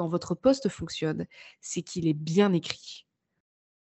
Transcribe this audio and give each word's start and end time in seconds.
quand 0.00 0.08
votre 0.08 0.34
poste 0.34 0.70
fonctionne, 0.70 1.26
c'est 1.60 1.82
qu'il 1.82 2.08
est 2.08 2.14
bien 2.14 2.54
écrit. 2.54 3.06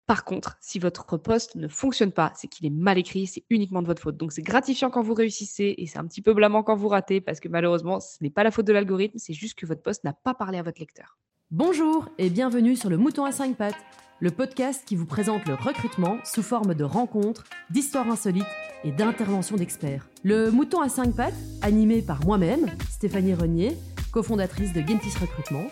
Par 0.08 0.23
contre, 0.23 0.55
si 0.61 0.79
votre 0.79 1.17
poste 1.17 1.55
ne 1.55 1.67
fonctionne 1.67 2.13
pas, 2.13 2.31
c'est 2.38 2.47
qu'il 2.47 2.65
est 2.65 2.69
mal 2.69 2.97
écrit, 2.97 3.27
c'est 3.27 3.43
uniquement 3.49 3.81
de 3.81 3.88
votre 3.88 4.01
faute. 4.01 4.15
Donc 4.15 4.31
c'est 4.31 4.41
gratifiant 4.41 4.89
quand 4.89 5.01
vous 5.01 5.13
réussissez 5.13 5.75
et 5.78 5.88
c'est 5.88 5.97
un 5.97 6.07
petit 6.07 6.21
peu 6.21 6.33
blâmant 6.33 6.63
quand 6.63 6.78
vous 6.78 6.88
ratez 6.88 7.20
parce 7.20 7.41
que 7.41 7.49
malheureusement, 7.49 7.99
ce 7.99 8.15
n'est 8.21 8.29
pas 8.29 8.46
la 8.46 8.51
faute 8.51 8.65
de 8.65 8.71
l'algorithme, 8.71 9.17
c'est 9.17 9.33
juste 9.33 9.59
que 9.59 9.65
votre 9.65 9.81
poste 9.81 10.05
n'a 10.05 10.13
pas 10.13 10.33
parlé 10.33 10.57
à 10.57 10.63
votre 10.63 10.79
lecteur. 10.79 11.17
Bonjour 11.51 12.08
et 12.18 12.29
bienvenue 12.29 12.78
sur 12.78 12.90
le 12.90 12.96
Mouton 12.96 13.26
à 13.26 13.34
5 13.34 13.58
pattes, 13.58 13.76
le 14.22 14.32
podcast 14.32 14.86
qui 14.86 14.96
vous 14.96 15.06
présente 15.06 15.46
le 15.46 15.56
recrutement 15.56 16.20
sous 16.23 16.44
forme 16.44 16.76
de 16.76 16.86
rencontres, 16.86 17.44
d'histoires 17.72 18.09
insolites 18.09 18.45
et 18.86 18.94
d'interventions 18.94 19.58
d'experts. 19.58 20.08
Le 20.23 20.50
Mouton 20.50 20.80
à 20.80 20.88
5 20.88 21.13
pattes, 21.13 21.34
animé 21.62 22.02
par 22.02 22.23
moi-même, 22.23 22.72
Stéphanie 22.90 23.34
Renier, 23.34 23.76
cofondatrice 24.16 24.72
de 24.72 24.80
Gentis 24.80 25.18
Recrutement, 25.20 25.68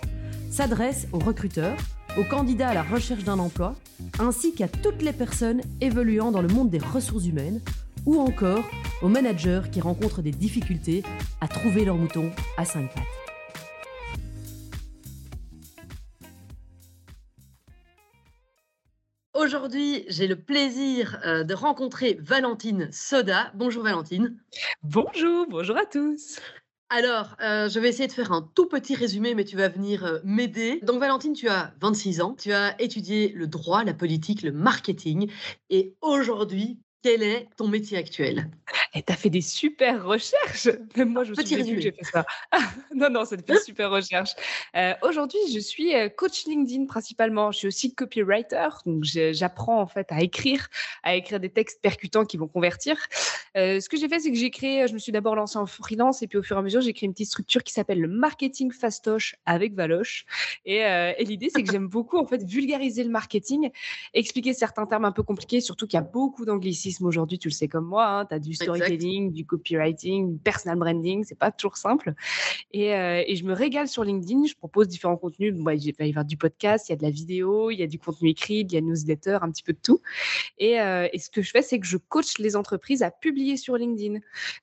s'adresse 0.53 1.07
aux 1.11 1.17
recruteurs, 1.17 1.75
aux 2.15 2.23
candidats 2.23 2.69
à 2.69 2.73
la 2.75 2.83
recherche 2.83 3.23
d'un 3.23 3.39
emploi, 3.39 3.73
ainsi 4.19 4.53
qu'à 4.53 4.67
toutes 4.67 5.01
les 5.01 5.11
personnes 5.11 5.61
évoluant 5.81 6.29
dans 6.29 6.43
le 6.43 6.47
monde 6.47 6.69
des 6.69 6.77
ressources 6.77 7.25
humaines, 7.25 7.59
ou 8.05 8.19
encore 8.19 8.63
aux 9.01 9.07
managers 9.07 9.61
qui 9.71 9.81
rencontrent 9.81 10.21
des 10.21 10.29
difficultés 10.29 11.01
à 11.41 11.47
trouver 11.47 11.85
leur 11.85 11.95
mouton 11.95 12.29
à 12.55 12.65
5 12.65 12.93
pattes. 12.93 13.03
Aujourd'hui, 19.33 20.05
j'ai 20.07 20.27
le 20.27 20.35
plaisir 20.35 21.19
euh, 21.25 21.43
de 21.43 21.55
rencontrer 21.55 22.19
Valentine 22.21 22.89
Soda. 22.91 23.51
Bonjour 23.55 23.83
Valentine. 23.83 24.37
Bonjour, 24.83 25.47
bonjour 25.49 25.77
à 25.77 25.87
tous. 25.87 26.37
Alors, 26.95 27.35
euh, 27.41 27.69
je 27.69 27.79
vais 27.79 27.89
essayer 27.89 28.05
de 28.05 28.13
faire 28.13 28.31
un 28.31 28.47
tout 28.53 28.67
petit 28.67 28.93
résumé, 28.93 29.33
mais 29.33 29.45
tu 29.45 29.57
vas 29.57 29.67
venir 29.67 30.05
euh, 30.05 30.19
m'aider. 30.23 30.79
Donc, 30.83 30.99
Valentine, 30.99 31.33
tu 31.33 31.49
as 31.49 31.73
26 31.81 32.21
ans, 32.21 32.35
tu 32.39 32.53
as 32.53 32.79
étudié 32.79 33.29
le 33.29 33.47
droit, 33.47 33.83
la 33.83 33.95
politique, 33.95 34.43
le 34.43 34.51
marketing, 34.51 35.27
et 35.71 35.95
aujourd'hui, 36.01 36.77
quel 37.01 37.23
est 37.23 37.47
ton 37.57 37.67
métier 37.67 37.97
actuel? 37.97 38.51
Et 38.95 39.01
tu 39.01 39.11
as 39.11 39.15
fait 39.15 39.29
des 39.29 39.41
super 39.41 40.05
recherches. 40.05 40.69
Même 40.95 41.09
moi, 41.09 41.23
je 41.23 41.31
me 41.31 41.35
souviens 41.35 41.63
plus 41.63 41.75
que 41.75 41.81
j'ai 41.81 41.91
fait 41.91 42.03
ça. 42.03 42.25
non, 42.95 43.09
non, 43.09 43.25
ça 43.25 43.35
fait 43.37 43.59
super 43.63 43.89
recherche. 43.89 44.31
Euh, 44.75 44.93
Aujourd'hui, 45.01 45.39
je 45.53 45.59
suis 45.59 45.95
euh, 45.95 46.09
coach 46.09 46.45
LinkedIn 46.45 46.85
principalement. 46.85 47.51
Je 47.51 47.59
suis 47.59 47.67
aussi 47.67 47.95
copywriter. 47.95 48.69
Donc, 48.85 49.03
j'apprends 49.03 49.81
en 49.81 49.87
fait 49.87 50.11
à 50.11 50.21
écrire, 50.21 50.67
à 51.01 51.15
écrire 51.15 51.39
des 51.39 51.49
textes 51.49 51.81
percutants 51.81 52.25
qui 52.25 52.37
vont 52.37 52.47
convertir. 52.47 52.97
Euh, 53.57 53.79
ce 53.79 53.89
que 53.89 53.97
j'ai 53.97 54.07
fait, 54.07 54.19
c'est 54.19 54.31
que 54.31 54.37
j'ai 54.37 54.51
créé, 54.51 54.87
je 54.87 54.93
me 54.93 54.99
suis 54.99 55.11
d'abord 55.11 55.35
lancée 55.35 55.57
en 55.57 55.65
freelance 55.65 56.21
et 56.21 56.27
puis 56.27 56.37
au 56.37 56.43
fur 56.43 56.55
et 56.55 56.59
à 56.59 56.61
mesure, 56.61 56.81
j'ai 56.81 56.93
créé 56.93 57.05
une 57.07 57.13
petite 57.13 57.29
structure 57.29 57.63
qui 57.63 57.73
s'appelle 57.73 57.99
le 57.99 58.07
marketing 58.07 58.71
fastoche 58.71 59.35
avec 59.45 59.73
Valoche. 59.73 60.25
Et, 60.65 60.85
euh, 60.85 61.13
et 61.17 61.25
l'idée, 61.25 61.49
c'est 61.53 61.63
que 61.63 61.71
j'aime 61.71 61.87
beaucoup 61.87 62.17
en 62.17 62.25
fait 62.25 62.43
vulgariser 62.43 63.03
le 63.03 63.09
marketing, 63.09 63.69
expliquer 64.13 64.53
certains 64.53 64.85
termes 64.85 65.05
un 65.05 65.11
peu 65.11 65.23
compliqués, 65.23 65.61
surtout 65.61 65.87
qu'il 65.87 65.97
y 65.97 66.01
a 66.01 66.05
beaucoup 66.05 66.45
d'anglicismes 66.45 67.05
aujourd'hui, 67.05 67.39
tu 67.39 67.47
le 67.47 67.53
sais 67.53 67.67
comme 67.67 67.85
moi. 67.85 68.25
tu 68.27 68.35
as 68.35 68.39
du 68.39 68.53
storytelling, 68.83 69.31
du 69.31 69.45
copywriting, 69.45 70.33
du 70.33 70.39
personal 70.39 70.77
branding, 70.77 71.23
c'est 71.23 71.37
pas 71.37 71.51
toujours 71.51 71.77
simple. 71.77 72.13
Et, 72.71 72.93
euh, 72.93 73.23
et 73.25 73.35
je 73.35 73.43
me 73.43 73.53
régale 73.53 73.87
sur 73.87 74.03
LinkedIn, 74.03 74.45
je 74.45 74.55
propose 74.55 74.87
différents 74.87 75.17
contenus. 75.17 75.53
Bon, 75.53 75.63
bah, 75.63 75.75
il 75.75 75.93
va 75.97 76.05
y 76.05 76.09
avoir 76.09 76.25
du 76.25 76.37
podcast, 76.37 76.89
il 76.89 76.91
y 76.91 76.93
a 76.93 76.97
de 76.97 77.03
la 77.03 77.09
vidéo, 77.09 77.71
il 77.71 77.79
y 77.79 77.83
a 77.83 77.87
du 77.87 77.99
contenu 77.99 78.29
écrit, 78.29 78.61
il 78.61 78.71
y 78.71 78.77
a 78.77 78.81
newsletter, 78.81 79.39
un 79.41 79.51
petit 79.51 79.63
peu 79.63 79.73
de 79.73 79.79
tout. 79.81 80.01
Et, 80.57 80.79
euh, 80.81 81.07
et 81.11 81.19
ce 81.19 81.29
que 81.29 81.41
je 81.41 81.51
fais, 81.51 81.61
c'est 81.61 81.79
que 81.79 81.85
je 81.85 81.97
coach 81.97 82.37
les 82.37 82.55
entreprises 82.55 83.03
à 83.03 83.11
publier 83.11 83.57
sur 83.57 83.77
LinkedIn. 83.77 84.19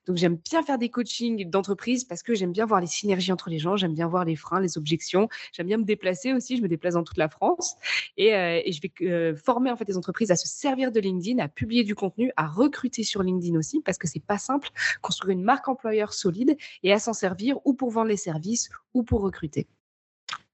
Donc, 0.07 0.17
j'aime 0.17 0.37
bien 0.49 0.63
faire 0.63 0.77
des 0.77 0.89
coachings 0.89 1.49
d'entreprise 1.49 2.03
parce 2.03 2.23
que 2.23 2.33
j'aime 2.33 2.51
bien 2.51 2.65
voir 2.65 2.81
les 2.81 2.87
synergies 2.87 3.31
entre 3.31 3.49
les 3.49 3.59
gens, 3.59 3.75
j'aime 3.75 3.93
bien 3.93 4.07
voir 4.07 4.25
les 4.25 4.35
freins, 4.35 4.59
les 4.59 4.77
objections. 4.77 5.29
J'aime 5.53 5.67
bien 5.67 5.77
me 5.77 5.83
déplacer 5.83 6.33
aussi, 6.33 6.57
je 6.57 6.61
me 6.61 6.67
déplace 6.67 6.93
dans 6.93 7.03
toute 7.03 7.17
la 7.17 7.29
France. 7.29 7.75
Et, 8.17 8.33
euh, 8.33 8.61
je 8.67 8.79
vais 8.81 9.35
former 9.35 9.71
en 9.71 9.77
fait 9.77 9.87
les 9.87 9.97
entreprises 9.97 10.31
à 10.31 10.35
se 10.35 10.47
servir 10.47 10.91
de 10.91 10.99
LinkedIn, 10.99 11.43
à 11.43 11.47
publier 11.47 11.83
du 11.83 11.95
contenu, 11.95 12.31
à 12.35 12.47
recruter 12.47 13.03
sur 13.03 13.23
LinkedIn 13.23 13.57
aussi, 13.57 13.81
parce 13.81 13.97
que 13.97 14.07
c'est 14.11 14.23
pas 14.23 14.37
simple, 14.37 14.69
construire 15.01 15.31
une 15.31 15.43
marque 15.43 15.67
employeur 15.67 16.13
solide 16.13 16.57
et 16.83 16.93
à 16.93 16.99
s'en 16.99 17.13
servir 17.13 17.57
ou 17.65 17.73
pour 17.73 17.91
vendre 17.91 18.09
les 18.09 18.17
services 18.17 18.69
ou 18.93 19.03
pour 19.03 19.21
recruter. 19.21 19.67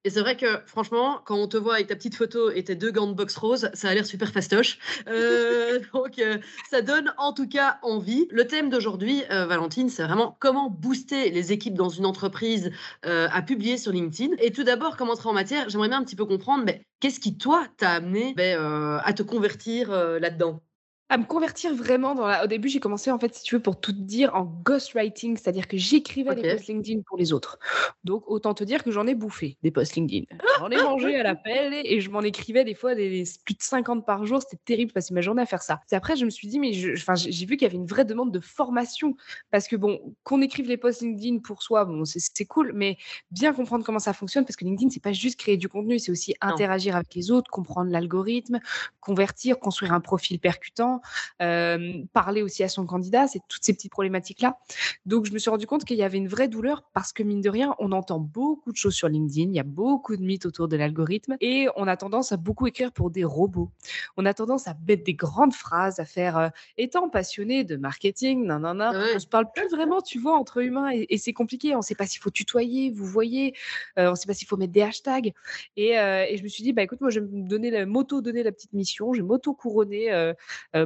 Et 0.08 0.10
c'est 0.10 0.22
vrai 0.22 0.38
que, 0.38 0.62
franchement, 0.68 1.20
quand 1.26 1.36
on 1.36 1.48
te 1.50 1.58
voit 1.58 1.74
avec 1.74 1.88
ta 1.88 1.96
petite 1.98 2.16
photo 2.16 2.50
et 2.50 2.64
tes 2.64 2.76
deux 2.76 2.92
gants 2.92 3.08
de 3.08 3.14
boxe 3.14 3.36
rose, 3.36 3.70
ça 3.74 3.90
a 3.90 3.94
l'air 3.94 4.06
super 4.06 4.30
fastoche. 4.30 4.80
Euh, 5.10 5.82
donc, 5.94 6.18
euh, 6.20 6.38
ça 6.72 6.82
donne 6.82 7.14
en 7.18 7.34
tout 7.34 7.50
cas 7.50 7.78
envie. 7.82 8.26
Le 8.32 8.48
thème 8.48 8.70
d'aujourd'hui, 8.70 9.24
euh, 9.32 9.46
Valentine, 9.48 9.90
c'est 9.90 10.04
vraiment 10.04 10.38
comment 10.40 10.70
booster 10.70 11.30
les 11.32 11.52
équipes 11.52 11.74
dans 11.74 11.90
une 11.90 12.06
entreprise 12.06 12.72
à 13.04 13.42
publier 13.42 13.78
sur 13.78 13.92
LinkedIn. 13.92 14.36
Et 14.40 14.52
tout 14.52 14.64
d'abord, 14.64 14.96
comme 14.96 15.10
entrer 15.10 15.28
en 15.28 15.34
matière, 15.34 15.68
j'aimerais 15.68 15.90
bien 15.90 16.00
un 16.00 16.06
petit 16.06 16.16
peu 16.16 16.26
comprendre, 16.26 16.64
mais 16.66 16.86
qu'est-ce 17.02 17.20
qui, 17.20 17.38
toi, 17.38 17.66
t'a 17.76 17.92
amené 17.92 18.34
ben, 18.38 19.02
à 19.04 19.12
te 19.12 19.24
convertir 19.24 19.92
là-dedans? 19.92 20.62
À 21.10 21.18
me 21.18 21.24
convertir 21.24 21.74
vraiment 21.74 22.16
dans 22.16 22.28
la... 22.28 22.44
Au 22.44 22.48
début, 22.48 22.68
j'ai 22.68 22.82
commencé, 22.82 23.10
en 23.12 23.18
fait, 23.18 23.34
si 23.34 23.44
tu 23.44 23.56
veux, 23.56 23.62
pour 23.62 23.80
tout 23.80 23.94
te 23.94 24.02
dire, 24.02 24.36
en 24.36 24.44
ghostwriting, 24.44 25.38
c'est-à-dire 25.38 25.68
que 25.70 25.78
j'écrivais 25.78 26.32
Ok. 26.32 26.42
des 26.42 26.52
posts 26.52 26.68
LinkedIn 26.68 27.02
pour 27.08 27.18
les 27.18 27.32
autres. 27.32 27.58
Donc, 28.04 28.24
autant 28.28 28.54
te 28.54 28.66
dire 28.66 28.84
que 28.84 28.92
j'en 28.92 29.08
ai 29.08 29.16
bouffé 29.16 29.58
des 29.64 29.72
posts 29.72 29.96
LinkedIn. 29.96 30.26
J'en 30.60 30.70
ai 30.70 30.76
mangé 30.84 31.16
à 31.16 31.24
la 31.24 31.36
pelle 31.36 31.74
et 31.74 32.02
je 32.02 32.10
m'en 32.10 32.22
écrivais 32.22 32.66
des 32.66 32.76
fois 32.76 32.94
des, 32.94 33.10
des- 33.10 33.30
plus 33.46 33.54
de 33.56 33.62
50 33.62 34.06
par 34.06 34.26
jour. 34.26 34.42
C'était 34.42 34.62
terrible, 34.66 34.92
passer 34.92 35.14
ma 35.14 35.22
journée 35.22 35.42
à 35.42 35.46
faire 35.46 35.62
ça. 35.62 35.80
Et 35.92 35.96
après, 35.96 36.18
je 36.18 36.26
me 36.26 36.30
suis 36.30 36.50
dit, 36.50 36.60
mais 36.60 36.74
j'ai 36.74 37.46
vu 37.46 37.56
qu'il 37.56 37.62
y 37.62 37.70
avait 37.70 37.78
une 37.78 37.86
vraie 37.88 38.04
demande 38.04 38.34
de 38.34 38.42
formation. 38.42 39.16
Parce 39.50 39.70
que, 39.70 39.78
bon, 39.78 40.14
qu'on 40.24 40.42
écrive 40.42 40.68
les 40.68 40.78
posts 40.78 41.02
LinkedIn 41.04 41.40
pour 41.40 41.64
soi, 41.64 41.86
bon, 41.86 42.04
c'est 42.04 42.20
c'est 42.20 42.46
cool, 42.46 42.74
mais 42.76 42.98
bien 43.32 43.54
comprendre 43.54 43.86
comment 43.86 44.00
ça 44.00 44.12
fonctionne, 44.12 44.44
parce 44.44 44.58
que 44.58 44.66
LinkedIn, 44.66 44.90
c'est 44.90 45.02
pas 45.02 45.14
juste 45.14 45.40
créer 45.40 45.56
du 45.56 45.70
contenu, 45.70 46.00
c'est 46.00 46.12
aussi 46.12 46.36
Non. 46.44 46.50
interagir 46.50 46.96
avec 46.98 47.16
les 47.16 47.32
autres, 47.32 47.50
comprendre 47.50 47.90
l'algorithme, 47.92 48.60
convertir, 49.00 49.58
construire 49.60 49.94
un 49.94 50.02
profil 50.02 50.40
percutant, 50.40 50.97
euh, 51.42 52.04
parler 52.14 52.42
aussi 52.42 52.64
à 52.64 52.70
son 52.70 52.86
candidat, 52.86 53.28
c'est 53.28 53.42
toutes 53.48 53.64
ces 53.64 53.74
petites 53.74 53.92
problématiques-là. 53.92 54.58
Donc, 55.06 55.26
je 55.26 55.32
me 55.32 55.40
suis 55.40 55.50
rendu 55.50 55.68
compte 55.68 55.86
qu'il 55.86 55.98
y 55.98 56.04
avait 56.04 56.18
une 56.18 56.28
vraie 56.28 56.48
douleur 56.48 56.84
parce 56.94 57.14
que, 57.14 57.24
mine 57.24 57.42
de 57.42 57.50
rien, 57.50 57.76
on 57.80 57.92
entend 57.92 58.20
beaucoup 58.20 58.72
de 58.72 58.78
choses 58.78 58.94
sur 58.94 59.08
LinkedIn, 59.08 59.50
il 59.50 59.56
y 59.56 59.60
a 59.60 59.64
beaucoup 59.64 60.16
de 60.16 60.24
mythes 60.24 60.46
autour 60.46 60.68
de 60.68 60.78
l'algorithme 60.78 61.38
et 61.42 61.68
on 61.76 61.88
a 61.88 61.98
tendance 61.98 62.32
à 62.32 62.38
beaucoup 62.38 62.68
écrire 62.68 62.92
pour 62.92 63.12
des 63.12 63.24
robots. 63.24 63.72
On 64.18 64.26
a 64.26 64.34
tendance 64.34 64.68
à 64.68 64.76
mettre 64.88 65.04
des 65.04 65.14
grandes 65.14 65.54
phrases, 65.54 66.00
à 66.00 66.06
faire 66.06 66.38
euh, 66.38 66.50
étant 66.78 67.10
passionné 67.10 67.64
de 67.64 67.76
marketing, 67.76 68.46
non, 68.46 68.60
non, 68.60 68.74
non. 68.74 68.92
Ouais. 68.92 69.16
On 69.16 69.20
se 69.20 69.28
parle 69.28 69.52
plus 69.54 69.68
vraiment, 69.70 70.02
tu 70.02 70.20
vois, 70.20 70.38
entre 70.38 70.62
humains 70.62 70.92
et, 70.92 71.06
et 71.10 71.18
c'est 71.18 71.34
compliqué. 71.34 71.74
On 71.76 71.80
ne 71.80 71.84
sait 71.84 71.96
pas 71.96 72.06
s'il 72.06 72.22
faut 72.22 72.30
tutoyer, 72.30 72.92
vous 72.92 73.06
voyez, 73.06 73.54
euh, 73.98 74.08
on 74.08 74.12
ne 74.12 74.16
sait 74.16 74.28
pas 74.28 74.34
s'il 74.34 74.48
faut 74.48 74.58
mettre 74.58 74.74
des 74.74 74.82
hashtags. 74.82 75.34
Et, 75.76 75.92
et 75.92 76.38
je 76.38 76.44
me 76.44 76.48
suis 76.48 76.64
dit, 76.64 76.74
bah 76.74 76.84
écoute, 76.84 77.02
moi, 77.02 77.10
je 77.10 77.20
vais 77.20 77.26
me 77.26 77.48
donner 77.48 77.72
la 77.72 77.86
m'auto-donner 77.86 78.44
la 78.44 78.52
petite 78.52 78.74
mission, 78.74 79.14
je 79.14 79.22
vais 79.22 79.28
m'auto-couronner 79.28 80.34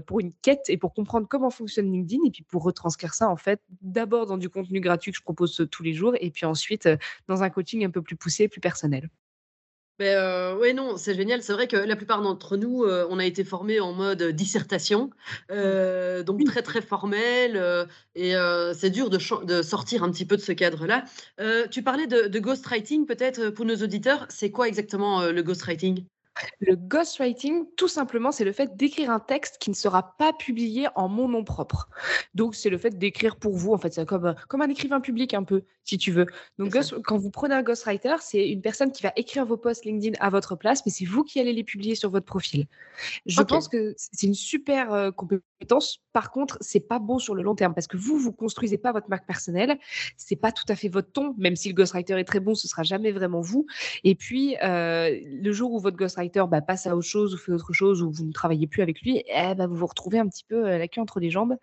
pour 0.01 0.19
une 0.19 0.33
quête 0.41 0.69
et 0.69 0.77
pour 0.77 0.93
comprendre 0.93 1.27
comment 1.27 1.49
fonctionne 1.49 1.91
LinkedIn 1.91 2.21
et 2.25 2.31
puis 2.31 2.43
pour 2.43 2.63
retranscrire 2.63 3.13
ça, 3.13 3.29
en 3.29 3.37
fait, 3.37 3.61
d'abord 3.81 4.25
dans 4.25 4.37
du 4.37 4.49
contenu 4.49 4.79
gratuit 4.79 5.11
que 5.11 5.17
je 5.17 5.23
propose 5.23 5.61
euh, 5.61 5.67
tous 5.67 5.83
les 5.83 5.93
jours 5.93 6.13
et 6.19 6.31
puis 6.31 6.45
ensuite 6.45 6.85
euh, 6.85 6.97
dans 7.27 7.43
un 7.43 7.49
coaching 7.49 7.85
un 7.85 7.91
peu 7.91 8.01
plus 8.01 8.15
poussé, 8.15 8.47
plus 8.47 8.61
personnel. 8.61 9.09
Ben 10.01 10.17
euh, 10.17 10.57
ouais, 10.57 10.73
non, 10.73 10.97
c'est 10.97 11.13
génial. 11.13 11.43
C'est 11.43 11.53
vrai 11.53 11.67
que 11.67 11.75
la 11.75 11.95
plupart 11.95 12.23
d'entre 12.23 12.57
nous, 12.57 12.85
euh, 12.85 13.05
on 13.11 13.19
a 13.19 13.25
été 13.25 13.43
formés 13.43 13.79
en 13.79 13.93
mode 13.93 14.23
dissertation, 14.23 15.11
euh, 15.51 16.23
donc 16.23 16.43
très 16.43 16.63
très 16.63 16.81
formel, 16.81 17.87
et 18.15 18.33
c'est 18.73 18.89
dur 18.89 19.11
de, 19.11 19.61
sortir 19.61 20.03
un 20.03 20.09
petit 20.09 20.25
peu 20.25 20.37
de 20.37 20.41
ce 20.41 20.53
cadre-là. 20.53 21.05
Tu 21.69 21.83
parlais 21.83 22.07
de, 22.07 22.27
de 22.27 22.39
ghostwriting, 22.39 23.05
peut-être 23.05 23.51
pour 23.51 23.65
nos 23.65 23.75
auditeurs. 23.75 24.25
C'est 24.29 24.49
quoi 24.49 24.67
exactement 24.67 25.27
le 25.27 25.43
ghostwriting? 25.43 26.03
Le 26.59 26.75
ghostwriting, 26.75 27.65
tout 27.75 27.87
simplement, 27.87 28.31
c'est 28.31 28.43
le 28.43 28.51
fait 28.51 28.75
d'écrire 28.75 29.09
un 29.11 29.19
texte 29.19 29.57
qui 29.59 29.69
ne 29.69 29.75
sera 29.75 30.15
pas 30.17 30.33
publié 30.33 30.87
en 30.95 31.07
mon 31.07 31.27
nom 31.27 31.43
propre. 31.43 31.89
Donc, 32.33 32.55
c'est 32.55 32.69
le 32.69 32.77
fait 32.77 32.97
d'écrire 32.97 33.35
pour 33.35 33.55
vous. 33.55 33.73
En 33.73 33.77
fait, 33.77 33.93
c'est 33.93 34.05
comme, 34.05 34.35
comme 34.47 34.61
un 34.61 34.69
écrivain 34.69 35.01
public, 35.01 35.33
un 35.33 35.43
peu, 35.43 35.63
si 35.83 35.97
tu 35.97 36.11
veux. 36.11 36.25
Donc, 36.57 36.69
ghost- 36.69 37.01
quand 37.03 37.17
vous 37.17 37.31
prenez 37.31 37.55
un 37.55 37.63
ghostwriter, 37.63 38.15
c'est 38.21 38.47
une 38.49 38.61
personne 38.61 38.91
qui 38.91 39.03
va 39.03 39.11
écrire 39.15 39.45
vos 39.45 39.57
posts 39.57 39.85
LinkedIn 39.85 40.17
à 40.19 40.29
votre 40.29 40.55
place, 40.55 40.85
mais 40.85 40.91
c'est 40.91 41.05
vous 41.05 41.23
qui 41.23 41.39
allez 41.39 41.53
les 41.53 41.63
publier 41.63 41.95
sur 41.95 42.09
votre 42.09 42.25
profil. 42.25 42.67
Je 43.25 43.41
pense 43.43 43.67
que 43.67 43.93
c'est 43.97 44.27
une 44.27 44.33
super 44.33 44.93
euh, 44.93 45.11
compétence. 45.11 45.45
Par 46.13 46.31
contre, 46.31 46.57
c'est 46.61 46.79
pas 46.79 46.99
bon 46.99 47.19
sur 47.19 47.35
le 47.35 47.43
long 47.43 47.55
terme 47.55 47.73
parce 47.73 47.87
que 47.87 47.97
vous, 47.97 48.17
vous 48.17 48.31
construisez 48.31 48.77
pas 48.77 48.91
votre 48.91 49.09
marque 49.09 49.25
personnelle. 49.25 49.77
C'est 50.17 50.35
pas 50.35 50.51
tout 50.51 50.65
à 50.67 50.75
fait 50.75 50.89
votre 50.89 51.11
ton, 51.11 51.33
même 51.37 51.55
si 51.55 51.69
le 51.69 51.73
ghostwriter 51.73 52.19
est 52.19 52.23
très 52.23 52.39
bon, 52.39 52.55
ce 52.55 52.67
sera 52.67 52.83
jamais 52.83 53.11
vraiment 53.11 53.41
vous. 53.41 53.65
Et 54.03 54.15
puis, 54.15 54.57
euh, 54.63 55.17
le 55.25 55.51
jour 55.51 55.73
où 55.73 55.79
votre 55.79 55.97
ghostwriter 55.97 56.43
bah, 56.49 56.61
passe 56.61 56.87
à 56.87 56.95
autre 56.95 57.07
chose 57.07 57.33
ou 57.33 57.37
fait 57.37 57.51
autre 57.51 57.73
chose 57.73 58.01
ou 58.01 58.11
vous 58.11 58.25
ne 58.25 58.31
travaillez 58.31 58.67
plus 58.67 58.81
avec 58.81 59.01
lui, 59.01 59.23
eh 59.27 59.55
ben, 59.55 59.67
vous 59.67 59.75
vous 59.75 59.85
retrouvez 59.85 60.19
un 60.19 60.27
petit 60.27 60.43
peu 60.43 60.67
euh, 60.67 60.77
la 60.77 60.87
queue 60.87 61.01
entre 61.01 61.19
les 61.19 61.29
jambes 61.29 61.55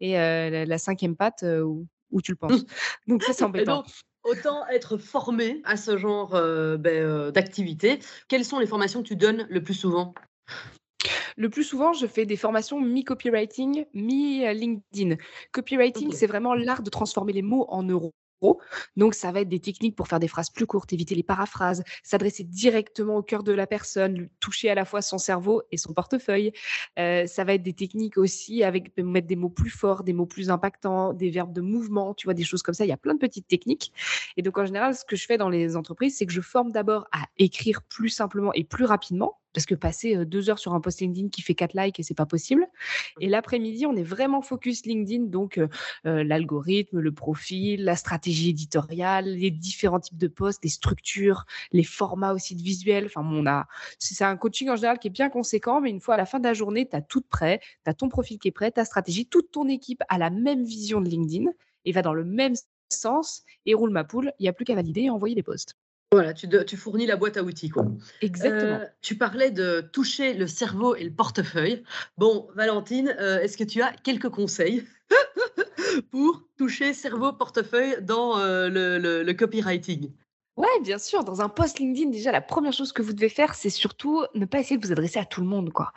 et 0.00 0.18
euh, 0.18 0.50
la, 0.50 0.64
la 0.64 0.78
cinquième 0.78 1.16
patte 1.16 1.42
euh, 1.42 1.62
où, 1.62 1.86
où 2.10 2.22
tu 2.22 2.32
le 2.32 2.36
penses. 2.36 2.64
Donc 3.06 3.22
ça, 3.22 3.32
c'est 3.32 3.44
embêtant. 3.44 3.78
donc, 3.78 3.86
autant 4.24 4.66
être 4.68 4.96
formé 4.96 5.60
à 5.64 5.76
ce 5.76 5.98
genre 5.98 6.30
ben, 6.30 7.30
d'activité. 7.30 7.98
Quelles 8.28 8.44
sont 8.44 8.58
les 8.58 8.66
formations 8.66 9.02
que 9.02 9.08
tu 9.08 9.16
donnes 9.16 9.46
le 9.50 9.62
plus 9.62 9.74
souvent? 9.74 10.14
Le 11.36 11.48
plus 11.48 11.64
souvent, 11.64 11.92
je 11.92 12.06
fais 12.06 12.26
des 12.26 12.36
formations 12.36 12.80
mi-copywriting, 12.80 13.86
mi-LinkedIn. 13.94 15.16
Copywriting, 15.52 16.12
c'est 16.12 16.26
vraiment 16.26 16.54
l'art 16.54 16.82
de 16.82 16.90
transformer 16.90 17.32
les 17.32 17.42
mots 17.42 17.66
en 17.68 17.82
euros. 17.82 18.12
Donc, 18.96 19.14
ça 19.14 19.32
va 19.32 19.40
être 19.40 19.48
des 19.48 19.60
techniques 19.60 19.96
pour 19.96 20.08
faire 20.08 20.20
des 20.20 20.28
phrases 20.28 20.50
plus 20.50 20.66
courtes, 20.66 20.92
éviter 20.92 21.14
les 21.14 21.22
paraphrases, 21.22 21.82
s'adresser 22.02 22.44
directement 22.44 23.16
au 23.16 23.22
cœur 23.22 23.42
de 23.42 23.52
la 23.52 23.66
personne, 23.66 24.28
toucher 24.40 24.70
à 24.70 24.74
la 24.74 24.84
fois 24.84 25.02
son 25.02 25.18
cerveau 25.18 25.62
et 25.72 25.76
son 25.76 25.92
portefeuille. 25.92 26.52
Euh, 26.98 27.26
ça 27.26 27.44
va 27.44 27.54
être 27.54 27.62
des 27.62 27.72
techniques 27.72 28.18
aussi 28.18 28.62
avec 28.62 28.96
mettre 28.98 29.26
des 29.26 29.36
mots 29.36 29.48
plus 29.48 29.70
forts, 29.70 30.04
des 30.04 30.12
mots 30.12 30.26
plus 30.26 30.50
impactants, 30.50 31.12
des 31.12 31.30
verbes 31.30 31.52
de 31.52 31.60
mouvement, 31.60 32.14
tu 32.14 32.26
vois, 32.26 32.34
des 32.34 32.44
choses 32.44 32.62
comme 32.62 32.74
ça. 32.74 32.84
Il 32.84 32.88
y 32.88 32.92
a 32.92 32.96
plein 32.96 33.14
de 33.14 33.18
petites 33.18 33.48
techniques. 33.48 33.92
Et 34.36 34.42
donc, 34.42 34.58
en 34.58 34.66
général, 34.66 34.94
ce 34.94 35.04
que 35.04 35.16
je 35.16 35.26
fais 35.26 35.38
dans 35.38 35.48
les 35.48 35.76
entreprises, 35.76 36.16
c'est 36.16 36.26
que 36.26 36.32
je 36.32 36.40
forme 36.40 36.72
d'abord 36.72 37.06
à 37.12 37.24
écrire 37.38 37.82
plus 37.82 38.10
simplement 38.10 38.52
et 38.54 38.64
plus 38.64 38.84
rapidement 38.84 39.38
parce 39.54 39.64
que 39.64 39.74
passer 39.74 40.26
deux 40.26 40.50
heures 40.50 40.58
sur 40.58 40.74
un 40.74 40.80
post 40.80 41.00
LinkedIn 41.00 41.28
qui 41.30 41.40
fait 41.40 41.54
4 41.54 41.72
likes 41.74 42.00
et 42.00 42.02
c'est 42.02 42.12
pas 42.12 42.26
possible. 42.26 42.66
Et 43.20 43.28
l'après-midi, 43.28 43.86
on 43.86 43.96
est 43.96 44.02
vraiment 44.02 44.42
focus 44.42 44.84
LinkedIn, 44.84 45.24
donc 45.24 45.58
l'algorithme, 46.04 46.98
le 46.98 47.12
profil, 47.12 47.84
la 47.84 47.96
stratégie 47.96 48.50
éditoriale, 48.50 49.26
les 49.26 49.50
différents 49.50 50.00
types 50.00 50.18
de 50.18 50.28
posts, 50.28 50.62
les 50.64 50.70
structures, 50.70 51.44
les 51.72 51.84
formats 51.84 52.34
aussi 52.34 52.54
de 52.56 52.62
visuels. 52.62 53.06
Enfin, 53.06 53.22
on 53.24 53.46
a, 53.46 53.66
c'est 53.98 54.24
un 54.24 54.36
coaching 54.36 54.68
en 54.68 54.76
général 54.76 54.98
qui 54.98 55.08
est 55.08 55.10
bien 55.10 55.30
conséquent, 55.30 55.80
mais 55.80 55.90
une 55.90 56.00
fois 56.00 56.14
à 56.14 56.18
la 56.18 56.26
fin 56.26 56.38
de 56.38 56.44
la 56.44 56.54
journée, 56.54 56.88
tu 56.88 56.96
as 56.96 57.02
tout 57.02 57.22
prêt, 57.22 57.60
tu 57.84 57.90
as 57.90 57.94
ton 57.94 58.08
profil 58.08 58.38
qui 58.38 58.48
est 58.48 58.52
prêt, 58.52 58.70
ta 58.70 58.84
stratégie, 58.84 59.26
toute 59.26 59.50
ton 59.52 59.68
équipe 59.68 60.02
a 60.08 60.18
la 60.18 60.30
même 60.30 60.64
vision 60.64 61.00
de 61.00 61.08
LinkedIn 61.08 61.50
et 61.84 61.92
va 61.92 62.02
dans 62.02 62.14
le 62.14 62.24
même 62.24 62.54
sens 62.88 63.42
et 63.66 63.74
roule 63.74 63.90
ma 63.90 64.04
poule. 64.04 64.32
Il 64.38 64.42
n'y 64.42 64.48
a 64.48 64.52
plus 64.52 64.64
qu'à 64.64 64.74
valider 64.74 65.02
et 65.02 65.10
envoyer 65.10 65.34
des 65.34 65.42
posts. 65.42 65.76
Voilà, 66.14 66.32
tu, 66.32 66.76
fournis 66.76 67.06
la 67.06 67.16
boîte 67.16 67.36
à 67.36 67.42
outils. 67.42 67.70
Quoi. 67.70 67.86
Exactement. 68.20 68.80
Euh, 68.80 68.86
tu 69.02 69.16
parlais 69.16 69.50
de 69.50 69.80
toucher 69.92 70.34
le 70.34 70.46
cerveau 70.46 70.94
et 70.94 71.04
le 71.04 71.10
portefeuille. 71.10 71.82
Bon, 72.18 72.48
Valentine, 72.54 73.14
euh, 73.18 73.40
est-ce 73.40 73.56
que 73.56 73.64
tu 73.64 73.82
as 73.82 73.92
quelques 73.92 74.28
conseils 74.28 74.84
pour 76.10 76.44
toucher 76.56 76.94
cerveau, 76.94 77.32
portefeuille 77.32 77.96
dans 78.00 78.38
euh, 78.38 78.68
le 78.68 79.32
copywriting? 79.32 80.10
Ouais, 80.56 80.68
bien 80.82 80.98
sûr. 80.98 81.24
Dans 81.24 81.40
un 81.40 81.48
post 81.48 81.80
LinkedIn, 81.80 82.10
déjà, 82.10 82.30
la 82.30 82.40
première 82.40 82.72
chose 82.72 82.92
que 82.92 83.02
vous 83.02 83.12
devez 83.12 83.28
faire, 83.28 83.54
c'est 83.54 83.70
surtout 83.70 84.24
ne 84.34 84.44
pas 84.44 84.60
essayer 84.60 84.78
de 84.78 84.86
vous 84.86 84.92
adresser 84.92 85.18
à 85.18 85.24
tout 85.24 85.40
le 85.40 85.48
monde, 85.48 85.72
quoi. 85.72 85.92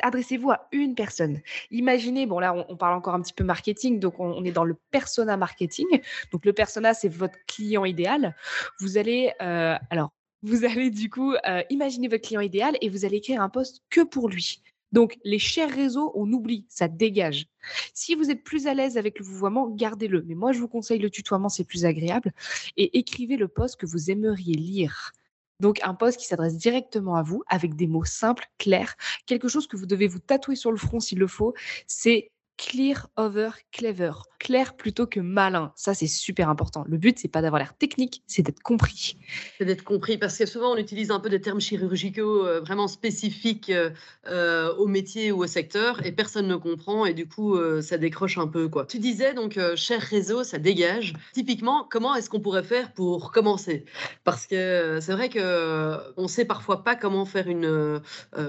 Adressez-vous 0.00 0.50
à 0.50 0.68
une 0.72 0.94
personne. 0.94 1.42
Imaginez, 1.70 2.24
bon 2.24 2.38
là, 2.38 2.54
on, 2.68 2.76
parle 2.76 2.94
encore 2.94 3.14
un 3.14 3.20
petit 3.20 3.34
peu 3.34 3.44
marketing, 3.44 4.00
donc 4.00 4.18
on, 4.20 4.42
est 4.44 4.52
dans 4.52 4.64
le 4.64 4.74
persona 4.90 5.36
marketing. 5.36 5.86
Donc 6.32 6.46
le 6.46 6.54
persona, 6.54 6.94
c'est 6.94 7.10
votre 7.10 7.36
client 7.46 7.84
idéal. 7.84 8.34
Vous 8.80 8.96
allez, 8.96 9.32
euh, 9.42 9.76
alors, 9.90 10.12
vous 10.42 10.64
allez 10.64 10.90
du 10.90 11.10
coup 11.10 11.34
euh, 11.34 11.62
imaginer 11.68 12.08
votre 12.08 12.26
client 12.26 12.40
idéal 12.40 12.76
et 12.80 12.88
vous 12.88 13.04
allez 13.04 13.18
écrire 13.18 13.42
un 13.42 13.50
post 13.50 13.82
que 13.90 14.00
pour 14.00 14.30
lui. 14.30 14.62
Donc, 14.94 15.18
les 15.24 15.40
chers 15.40 15.74
réseaux, 15.74 16.12
on 16.14 16.32
oublie, 16.32 16.66
ça 16.68 16.86
dégage. 16.86 17.48
Si 17.94 18.14
vous 18.14 18.30
êtes 18.30 18.44
plus 18.44 18.68
à 18.68 18.74
l'aise 18.74 18.96
avec 18.96 19.18
le 19.18 19.24
vouvoiement, 19.24 19.68
gardez-le. 19.68 20.22
Mais 20.22 20.36
moi, 20.36 20.52
je 20.52 20.60
vous 20.60 20.68
conseille 20.68 21.00
le 21.00 21.10
tutoiement, 21.10 21.48
c'est 21.48 21.64
plus 21.64 21.84
agréable. 21.84 22.30
Et 22.76 22.96
écrivez 22.96 23.36
le 23.36 23.48
post 23.48 23.74
que 23.74 23.86
vous 23.86 24.12
aimeriez 24.12 24.54
lire. 24.54 25.10
Donc, 25.58 25.80
un 25.82 25.94
post 25.94 26.20
qui 26.20 26.26
s'adresse 26.26 26.56
directement 26.56 27.16
à 27.16 27.24
vous 27.24 27.42
avec 27.48 27.74
des 27.74 27.88
mots 27.88 28.04
simples, 28.04 28.46
clairs, 28.56 28.94
quelque 29.26 29.48
chose 29.48 29.66
que 29.66 29.76
vous 29.76 29.86
devez 29.86 30.06
vous 30.06 30.20
tatouer 30.20 30.54
sur 30.54 30.70
le 30.70 30.78
front 30.78 31.00
s'il 31.00 31.18
le 31.18 31.26
faut. 31.26 31.54
C'est 31.88 32.30
clear 32.56 33.08
over 33.16 33.50
clever. 33.72 34.12
Clair 34.38 34.76
plutôt 34.76 35.06
que 35.06 35.20
malin. 35.20 35.72
Ça, 35.74 35.94
c'est 35.94 36.06
super 36.06 36.50
important. 36.50 36.84
Le 36.86 36.98
but, 36.98 37.18
c'est 37.18 37.28
pas 37.28 37.40
d'avoir 37.40 37.60
l'air 37.60 37.74
technique, 37.76 38.22
c'est 38.26 38.42
d'être 38.42 38.62
compris. 38.62 39.16
C'est 39.58 39.64
d'être 39.64 39.84
compris 39.84 40.18
parce 40.18 40.36
que 40.36 40.44
souvent, 40.44 40.72
on 40.72 40.76
utilise 40.76 41.10
un 41.10 41.18
peu 41.18 41.30
des 41.30 41.40
termes 41.40 41.60
chirurgicaux 41.60 42.46
euh, 42.46 42.60
vraiment 42.60 42.86
spécifiques 42.86 43.70
euh, 43.70 43.90
euh, 44.28 44.74
au 44.74 44.86
métier 44.86 45.32
ou 45.32 45.42
au 45.44 45.46
secteur 45.46 46.04
et 46.04 46.12
personne 46.12 46.46
ne 46.46 46.56
comprend 46.56 47.06
et 47.06 47.14
du 47.14 47.26
coup, 47.26 47.58
ça 47.80 47.96
décroche 47.96 48.36
un 48.36 48.46
peu. 48.46 48.68
quoi. 48.68 48.84
Tu 48.84 48.98
disais 48.98 49.32
donc, 49.32 49.58
cher 49.76 50.00
réseau, 50.00 50.44
ça 50.44 50.58
dégage. 50.58 51.14
Typiquement, 51.32 51.86
comment 51.90 52.14
est-ce 52.14 52.28
qu'on 52.28 52.40
pourrait 52.40 52.62
faire 52.62 52.92
pour 52.92 53.32
commencer? 53.32 53.84
Parce 54.24 54.46
que 54.46 54.98
c'est 55.00 55.12
vrai 55.12 55.28
que 55.30 55.98
on 56.16 56.28
sait 56.28 56.44
parfois 56.44 56.84
pas 56.84 56.96
comment 56.96 57.24
faire 57.24 57.48
une, 57.48 58.00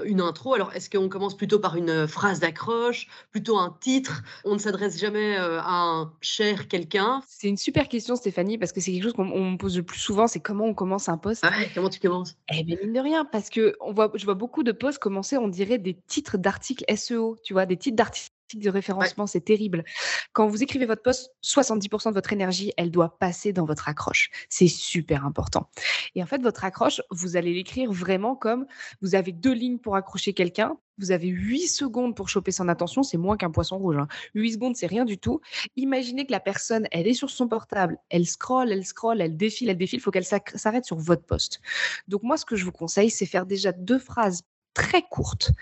une 0.04 0.20
intro. 0.20 0.54
Alors, 0.54 0.72
est-ce 0.74 0.90
qu'on 0.90 1.08
commence 1.08 1.36
plutôt 1.36 1.58
par 1.58 1.76
une 1.76 2.06
phrase 2.06 2.40
d'accroche, 2.40 3.08
plutôt 3.30 3.58
un 3.58 3.74
titre? 3.80 3.95
On 4.44 4.54
ne 4.54 4.58
s'adresse 4.58 4.98
jamais 4.98 5.38
euh, 5.38 5.60
à 5.60 5.72
un 5.72 6.12
cher 6.20 6.68
quelqu'un. 6.68 7.22
C'est 7.28 7.48
une 7.48 7.56
super 7.56 7.88
question, 7.88 8.16
Stéphanie, 8.16 8.58
parce 8.58 8.72
que 8.72 8.80
c'est 8.80 8.92
quelque 8.92 9.04
chose 9.04 9.12
qu'on 9.12 9.24
me 9.24 9.56
pose 9.56 9.76
le 9.76 9.82
plus 9.82 9.98
souvent, 9.98 10.26
c'est 10.26 10.40
comment 10.40 10.64
on 10.64 10.74
commence 10.74 11.08
un 11.08 11.18
poste. 11.18 11.44
Comment 11.74 11.88
tu 11.88 12.00
commences? 12.00 12.36
Eh 12.52 12.64
bien, 12.64 12.76
mine 12.82 12.92
de 12.92 13.00
rien, 13.00 13.24
parce 13.24 13.50
que 13.50 13.76
on 13.80 13.92
voit, 13.92 14.10
je 14.14 14.24
vois 14.24 14.34
beaucoup 14.34 14.62
de 14.62 14.72
posts 14.72 14.98
commencer, 14.98 15.36
on 15.36 15.48
dirait 15.48 15.78
des 15.78 15.96
titres 16.06 16.38
d'articles 16.38 16.84
SEO, 16.96 17.36
tu 17.42 17.52
vois, 17.52 17.66
des 17.66 17.76
titres 17.76 17.96
d'articles 17.96 18.35
de 18.54 18.70
référencement, 18.70 19.26
c'est 19.26 19.40
terrible. 19.40 19.84
Quand 20.32 20.46
vous 20.46 20.62
écrivez 20.62 20.86
votre 20.86 21.02
poste, 21.02 21.32
70% 21.42 22.10
de 22.10 22.14
votre 22.14 22.32
énergie, 22.32 22.72
elle 22.76 22.90
doit 22.90 23.18
passer 23.18 23.52
dans 23.52 23.64
votre 23.64 23.88
accroche. 23.88 24.30
C'est 24.48 24.68
super 24.68 25.24
important. 25.24 25.68
Et 26.14 26.22
en 26.22 26.26
fait, 26.26 26.40
votre 26.40 26.64
accroche, 26.64 27.00
vous 27.10 27.36
allez 27.36 27.52
l'écrire 27.52 27.90
vraiment 27.90 28.36
comme 28.36 28.66
vous 29.00 29.14
avez 29.14 29.32
deux 29.32 29.52
lignes 29.52 29.78
pour 29.78 29.96
accrocher 29.96 30.32
quelqu'un. 30.32 30.76
Vous 30.98 31.10
avez 31.10 31.28
8 31.28 31.68
secondes 31.68 32.16
pour 32.16 32.30
choper 32.30 32.52
son 32.52 32.68
attention, 32.68 33.02
c'est 33.02 33.18
moins 33.18 33.36
qu'un 33.36 33.50
poisson 33.50 33.76
rouge. 33.76 33.96
8 34.34 34.48
hein. 34.48 34.52
secondes, 34.54 34.76
c'est 34.76 34.86
rien 34.86 35.04
du 35.04 35.18
tout. 35.18 35.40
Imaginez 35.76 36.24
que 36.24 36.32
la 36.32 36.40
personne, 36.40 36.86
elle 36.90 37.06
est 37.06 37.14
sur 37.14 37.28
son 37.28 37.48
portable, 37.48 37.98
elle 38.08 38.26
scrolle, 38.26 38.72
elle 38.72 38.84
scrolle, 38.84 39.20
elle 39.20 39.36
défile, 39.36 39.68
elle 39.68 39.76
défile, 39.76 39.98
il 39.98 40.02
faut 40.02 40.10
qu'elle 40.10 40.24
s'arrête 40.24 40.86
sur 40.86 40.96
votre 40.96 41.24
poste. 41.24 41.60
Donc 42.08 42.22
moi, 42.22 42.38
ce 42.38 42.46
que 42.46 42.56
je 42.56 42.64
vous 42.64 42.72
conseille, 42.72 43.10
c'est 43.10 43.26
faire 43.26 43.44
déjà 43.44 43.72
deux 43.72 43.98
phrases 43.98 44.42
très 44.72 45.02
courtes 45.02 45.52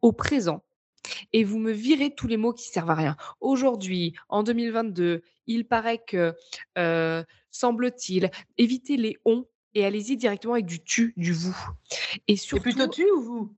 au 0.00 0.12
présent 0.12 0.62
et 1.32 1.44
vous 1.44 1.58
me 1.58 1.72
virez 1.72 2.14
tous 2.14 2.26
les 2.26 2.36
mots 2.36 2.52
qui 2.52 2.68
servent 2.68 2.90
à 2.90 2.94
rien. 2.94 3.16
Aujourd'hui, 3.40 4.14
en 4.28 4.42
2022, 4.42 5.22
il 5.46 5.66
paraît 5.66 6.02
que, 6.06 6.34
euh, 6.76 7.24
semble-t-il, 7.50 8.30
évitez 8.56 8.96
les 8.96 9.16
on 9.24 9.46
et 9.74 9.84
allez-y 9.84 10.16
directement 10.16 10.54
avec 10.54 10.66
du 10.66 10.82
tu, 10.82 11.14
du 11.16 11.32
vous. 11.32 11.56
Et 12.26 12.36
surtout. 12.36 12.62
plutôt 12.62 12.88
tu 12.88 13.04
ou 13.10 13.20
vous? 13.20 13.54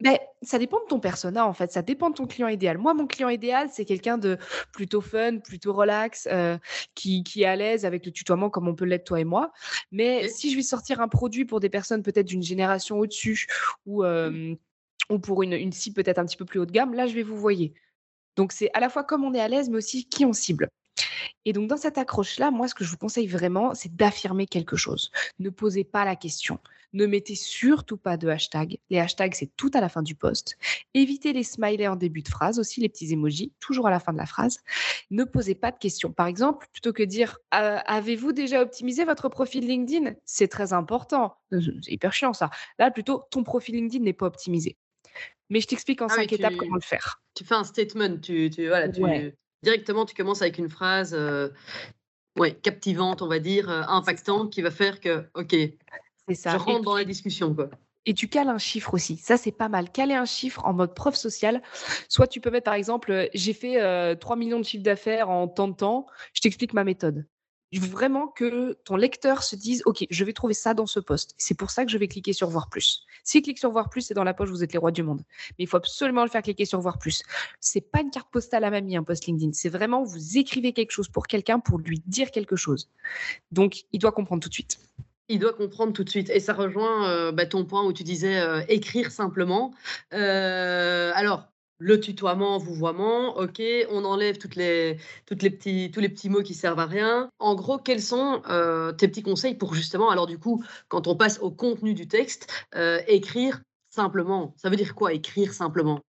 Ben, 0.00 0.18
ça 0.42 0.58
dépend 0.58 0.80
de 0.80 0.86
ton 0.86 0.98
persona 0.98 1.46
en 1.46 1.52
fait, 1.52 1.70
ça 1.70 1.80
dépend 1.80 2.10
de 2.10 2.14
ton 2.14 2.26
client 2.26 2.48
idéal. 2.48 2.78
Moi, 2.78 2.94
mon 2.94 3.06
client 3.06 3.28
idéal, 3.28 3.68
c'est 3.72 3.84
quelqu'un 3.84 4.18
de 4.18 4.38
plutôt 4.72 5.00
fun, 5.00 5.38
plutôt 5.38 5.72
relax, 5.72 6.28
euh, 6.30 6.58
qui, 6.94 7.22
qui 7.22 7.42
est 7.42 7.46
à 7.46 7.54
l'aise 7.54 7.84
avec 7.84 8.04
le 8.04 8.12
tutoiement 8.12 8.50
comme 8.50 8.66
on 8.66 8.74
peut 8.74 8.84
l'être 8.84 9.04
toi 9.04 9.20
et 9.20 9.24
moi. 9.24 9.52
Mais 9.92 10.28
si 10.28 10.50
je 10.50 10.56
vais 10.56 10.62
sortir 10.62 11.00
un 11.00 11.08
produit 11.08 11.44
pour 11.44 11.60
des 11.60 11.70
personnes 11.70 12.02
peut-être 12.02 12.26
d'une 12.26 12.42
génération 12.42 12.98
au-dessus 12.98 13.46
ou 13.86 14.04
mmh 14.04 14.56
ou 15.10 15.18
pour 15.18 15.42
une, 15.42 15.72
cible 15.72 16.02
peut-être 16.02 16.18
un 16.18 16.26
petit 16.26 16.36
peu 16.36 16.44
plus 16.44 16.60
haut 16.60 16.66
de 16.66 16.72
gamme, 16.72 16.94
là, 16.94 17.06
je 17.06 17.14
vais 17.14 17.22
vous 17.22 17.36
voyer. 17.36 17.74
Donc, 18.36 18.52
c'est 18.52 18.70
à 18.74 18.80
la 18.80 18.88
fois 18.88 19.04
comme 19.04 19.24
on 19.24 19.34
est 19.34 19.40
à 19.40 19.48
l'aise, 19.48 19.68
mais 19.68 19.76
aussi 19.76 20.06
qui 20.06 20.24
on 20.24 20.32
cible. 20.32 20.68
Et 21.44 21.52
donc, 21.52 21.68
dans 21.68 21.76
cette 21.76 21.98
accroche-là, 21.98 22.50
moi, 22.50 22.68
ce 22.68 22.74
que 22.74 22.84
je 22.84 22.90
vous 22.90 22.96
conseille 22.96 23.26
vraiment, 23.26 23.74
c'est 23.74 23.94
d'affirmer 23.94 24.46
quelque 24.46 24.76
chose. 24.76 25.10
Ne 25.38 25.50
posez 25.50 25.84
pas 25.84 26.04
la 26.04 26.16
question. 26.16 26.58
Ne 26.92 27.06
mettez 27.06 27.34
surtout 27.34 27.96
pas 27.96 28.16
de 28.16 28.28
hashtag. 28.28 28.78
Les 28.88 29.00
hashtags, 29.00 29.34
c'est 29.34 29.50
tout 29.56 29.70
à 29.74 29.80
la 29.80 29.88
fin 29.88 30.02
du 30.02 30.14
post. 30.14 30.56
Évitez 30.94 31.32
les 31.32 31.42
smileys 31.42 31.88
en 31.88 31.96
début 31.96 32.22
de 32.22 32.28
phrase, 32.28 32.60
aussi 32.60 32.80
les 32.80 32.88
petits 32.88 33.12
emojis, 33.12 33.52
toujours 33.58 33.88
à 33.88 33.90
la 33.90 33.98
fin 33.98 34.12
de 34.12 34.18
la 34.18 34.26
phrase. 34.26 34.60
Ne 35.10 35.24
posez 35.24 35.56
pas 35.56 35.72
de 35.72 35.78
questions. 35.78 36.12
Par 36.12 36.28
exemple, 36.28 36.68
plutôt 36.72 36.92
que 36.92 37.02
dire 37.02 37.38
«Euh, 37.54 37.78
Avez-vous 37.86 38.32
déjà 38.32 38.62
optimisé 38.62 39.04
votre 39.04 39.28
profil 39.28 39.66
LinkedIn? 39.66 40.14
C'est 40.24 40.48
très 40.48 40.72
important. 40.72 41.36
C'est 41.50 41.92
hyper 41.92 42.12
chiant 42.12 42.32
ça. 42.32 42.50
Là, 42.78 42.92
plutôt, 42.92 43.24
ton 43.30 43.42
profil 43.42 43.74
LinkedIn 43.74 44.04
n'est 44.04 44.12
pas 44.12 44.26
optimisé. 44.26 44.76
Mais 45.50 45.60
je 45.60 45.66
t'explique 45.66 46.02
en 46.02 46.06
ah 46.06 46.14
cinq 46.14 46.32
étapes 46.32 46.56
comment 46.56 46.76
le 46.76 46.80
faire. 46.80 47.22
Tu 47.34 47.44
fais 47.44 47.54
un 47.54 47.64
statement, 47.64 48.18
tu, 48.18 48.50
voilà, 48.66 48.88
directement 49.62 50.04
tu 50.04 50.14
commences 50.14 50.42
avec 50.42 50.58
une 50.58 50.68
phrase 50.68 51.14
euh, 51.14 51.48
ouais, 52.38 52.54
captivante, 52.54 53.22
on 53.22 53.28
va 53.28 53.38
dire, 53.38 53.68
euh, 53.68 53.82
impactante, 53.88 54.52
qui 54.52 54.62
va 54.62 54.70
faire 54.70 55.00
que, 55.00 55.24
ok, 55.34 55.54
ça. 56.34 56.52
je 56.52 56.56
rentre 56.56 56.84
dans 56.84 56.96
la 56.96 57.04
discussion. 57.04 57.54
Quoi. 57.54 57.70
Et 58.06 58.14
tu 58.14 58.28
cales 58.28 58.48
un 58.48 58.58
chiffre 58.58 58.94
aussi. 58.94 59.16
Ça, 59.16 59.36
c'est 59.36 59.52
pas 59.52 59.68
mal. 59.68 59.90
Caler 59.90 60.14
un 60.14 60.26
chiffre 60.26 60.64
en 60.64 60.74
mode 60.74 60.94
preuve 60.94 61.14
sociale. 61.14 61.62
Soit 62.08 62.26
tu 62.26 62.40
peux 62.40 62.50
mettre, 62.50 62.64
par 62.64 62.74
exemple, 62.74 63.12
euh, 63.12 63.26
j'ai 63.34 63.54
fait 63.54 64.16
3 64.16 64.36
millions 64.36 64.58
de 64.58 64.64
chiffres 64.64 64.84
d'affaires 64.84 65.30
en 65.30 65.48
tant 65.48 65.68
de 65.68 65.74
temps. 65.74 66.06
Je 66.32 66.40
t'explique 66.40 66.74
ma 66.74 66.84
méthode 66.84 67.26
vraiment 67.80 68.28
que 68.28 68.74
ton 68.84 68.96
lecteur 68.96 69.42
se 69.42 69.56
dise 69.56 69.82
OK, 69.86 70.06
je 70.10 70.24
vais 70.24 70.32
trouver 70.32 70.54
ça 70.54 70.74
dans 70.74 70.86
ce 70.86 71.00
poste. 71.00 71.34
C'est 71.38 71.56
pour 71.56 71.70
ça 71.70 71.84
que 71.84 71.90
je 71.90 71.98
vais 71.98 72.08
cliquer 72.08 72.32
sur 72.32 72.48
voir 72.48 72.68
plus. 72.68 73.04
S'il 73.22 73.42
clique 73.42 73.58
sur 73.58 73.70
voir 73.70 73.88
plus, 73.88 74.02
c'est 74.02 74.14
dans 74.14 74.24
la 74.24 74.34
poche, 74.34 74.50
vous 74.50 74.62
êtes 74.62 74.72
les 74.72 74.78
rois 74.78 74.90
du 74.90 75.02
monde. 75.02 75.22
Mais 75.58 75.64
il 75.64 75.66
faut 75.66 75.76
absolument 75.76 76.24
le 76.24 76.30
faire 76.30 76.42
cliquer 76.42 76.64
sur 76.64 76.80
voir 76.80 76.98
plus. 76.98 77.22
C'est 77.60 77.80
pas 77.80 78.00
une 78.00 78.10
carte 78.10 78.30
postale 78.30 78.64
à 78.64 78.70
mamie, 78.70 78.96
un 78.96 79.02
post 79.02 79.26
LinkedIn. 79.26 79.52
C'est 79.52 79.68
vraiment 79.68 80.02
vous 80.02 80.38
écrivez 80.38 80.72
quelque 80.72 80.90
chose 80.90 81.08
pour 81.08 81.26
quelqu'un 81.26 81.60
pour 81.60 81.78
lui 81.78 82.02
dire 82.06 82.30
quelque 82.30 82.56
chose. 82.56 82.90
Donc, 83.52 83.84
il 83.92 83.98
doit 83.98 84.12
comprendre 84.12 84.42
tout 84.42 84.48
de 84.48 84.54
suite. 84.54 84.78
Il 85.28 85.38
doit 85.38 85.54
comprendre 85.54 85.92
tout 85.92 86.04
de 86.04 86.10
suite. 86.10 86.30
Et 86.30 86.40
ça 86.40 86.52
rejoint 86.52 87.08
euh, 87.08 87.32
bah, 87.32 87.46
ton 87.46 87.64
point 87.64 87.84
où 87.84 87.92
tu 87.92 88.02
disais 88.02 88.40
euh, 88.40 88.62
écrire 88.68 89.10
simplement. 89.10 89.72
Euh, 90.12 91.12
alors, 91.14 91.48
le 91.84 92.00
tutoiement, 92.00 92.56
vouvoiement, 92.56 93.36
ok, 93.36 93.62
on 93.90 94.06
enlève 94.06 94.38
toutes 94.38 94.56
les, 94.56 94.96
toutes 95.26 95.42
les 95.42 95.50
petits, 95.50 95.90
tous 95.92 96.00
les 96.00 96.08
petits 96.08 96.30
mots 96.30 96.42
qui 96.42 96.54
servent 96.54 96.78
à 96.78 96.86
rien. 96.86 97.28
En 97.38 97.54
gros, 97.54 97.76
quels 97.76 98.00
sont 98.00 98.40
euh, 98.48 98.92
tes 98.92 99.06
petits 99.06 99.22
conseils 99.22 99.54
pour 99.54 99.74
justement, 99.74 100.08
alors 100.08 100.26
du 100.26 100.38
coup, 100.38 100.64
quand 100.88 101.06
on 101.08 101.14
passe 101.14 101.38
au 101.40 101.50
contenu 101.50 101.92
du 101.92 102.08
texte, 102.08 102.50
euh, 102.74 103.02
écrire 103.06 103.60
simplement? 103.90 104.54
Ça 104.56 104.70
veut 104.70 104.76
dire 104.76 104.94
quoi, 104.94 105.12
écrire 105.12 105.52
simplement? 105.52 106.00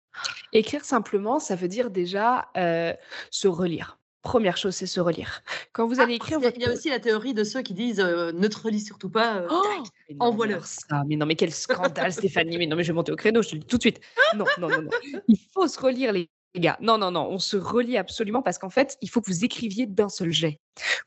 Écrire 0.53 0.85
simplement, 0.85 1.41
ça 1.41 1.57
veut 1.57 1.67
dire 1.67 1.91
déjà 1.91 2.47
euh, 2.57 2.93
se 3.33 3.49
relire. 3.49 3.99
Première 4.25 4.57
chose, 4.57 4.75
c'est 4.75 4.87
se 4.87 4.99
relire. 4.99 5.43
Quand 5.73 5.87
vous 5.87 6.01
Ah, 6.01 6.03
allez 6.03 6.15
écrire 6.15 6.39
il 6.41 6.43
y 6.43 6.47
a- 6.47 6.49
votre 6.49 6.59
il 6.59 6.63
y 6.65 6.67
a 6.67 6.73
aussi 6.73 6.91
la 6.91 6.99
théorie 6.99 7.35
de 7.35 7.45
ceux 7.45 7.63
qui 7.63 7.75
disent 7.75 8.01
euh, 8.01 8.33
ne 8.33 8.49
te 8.49 8.59
relis 8.59 8.81
surtout 8.81 9.09
pas. 9.11 9.37
euh, 9.37 9.49
Oh 9.51 9.63
tac. 9.63 9.93
Mais 10.09 10.17
mais 10.19 10.53
alors 10.53 10.67
ça, 10.67 11.03
mais 11.07 11.17
non, 11.17 11.27
mais 11.27 11.37
quel 11.37 11.53
scandale, 11.53 12.13
Stéphanie. 12.13 12.59
Mais 12.59 12.67
non, 12.67 12.77
mais 12.77 12.83
je 12.83 12.89
vais 12.89 12.95
monter 12.97 13.13
au 13.13 13.17
créneau, 13.17 13.43
je 13.43 13.51
te 13.51 13.55
le 13.55 13.61
dis 13.61 13.67
tout 13.67 13.77
de 13.77 13.83
suite. 13.83 14.01
Non, 14.35 14.45
non, 14.59 14.69
non, 14.69 14.83
non. 14.83 14.91
Il 15.29 15.39
faut 15.53 15.69
se 15.69 15.79
relire, 15.79 16.13
les 16.13 16.29
gars. 16.61 16.77
Non, 16.81 16.99
non, 16.99 17.11
non, 17.11 17.29
on 17.31 17.39
se 17.39 17.57
relie 17.57 17.97
absolument 17.97 18.43
parce 18.43 18.59
qu'en 18.59 18.71
fait, 18.71 18.97
il 19.01 19.11
faut 19.11 19.21
que 19.21 19.31
vous 19.31 19.45
écriviez 19.45 19.87
d'un 19.87 20.09
seul 20.09 20.33
jet. 20.33 20.61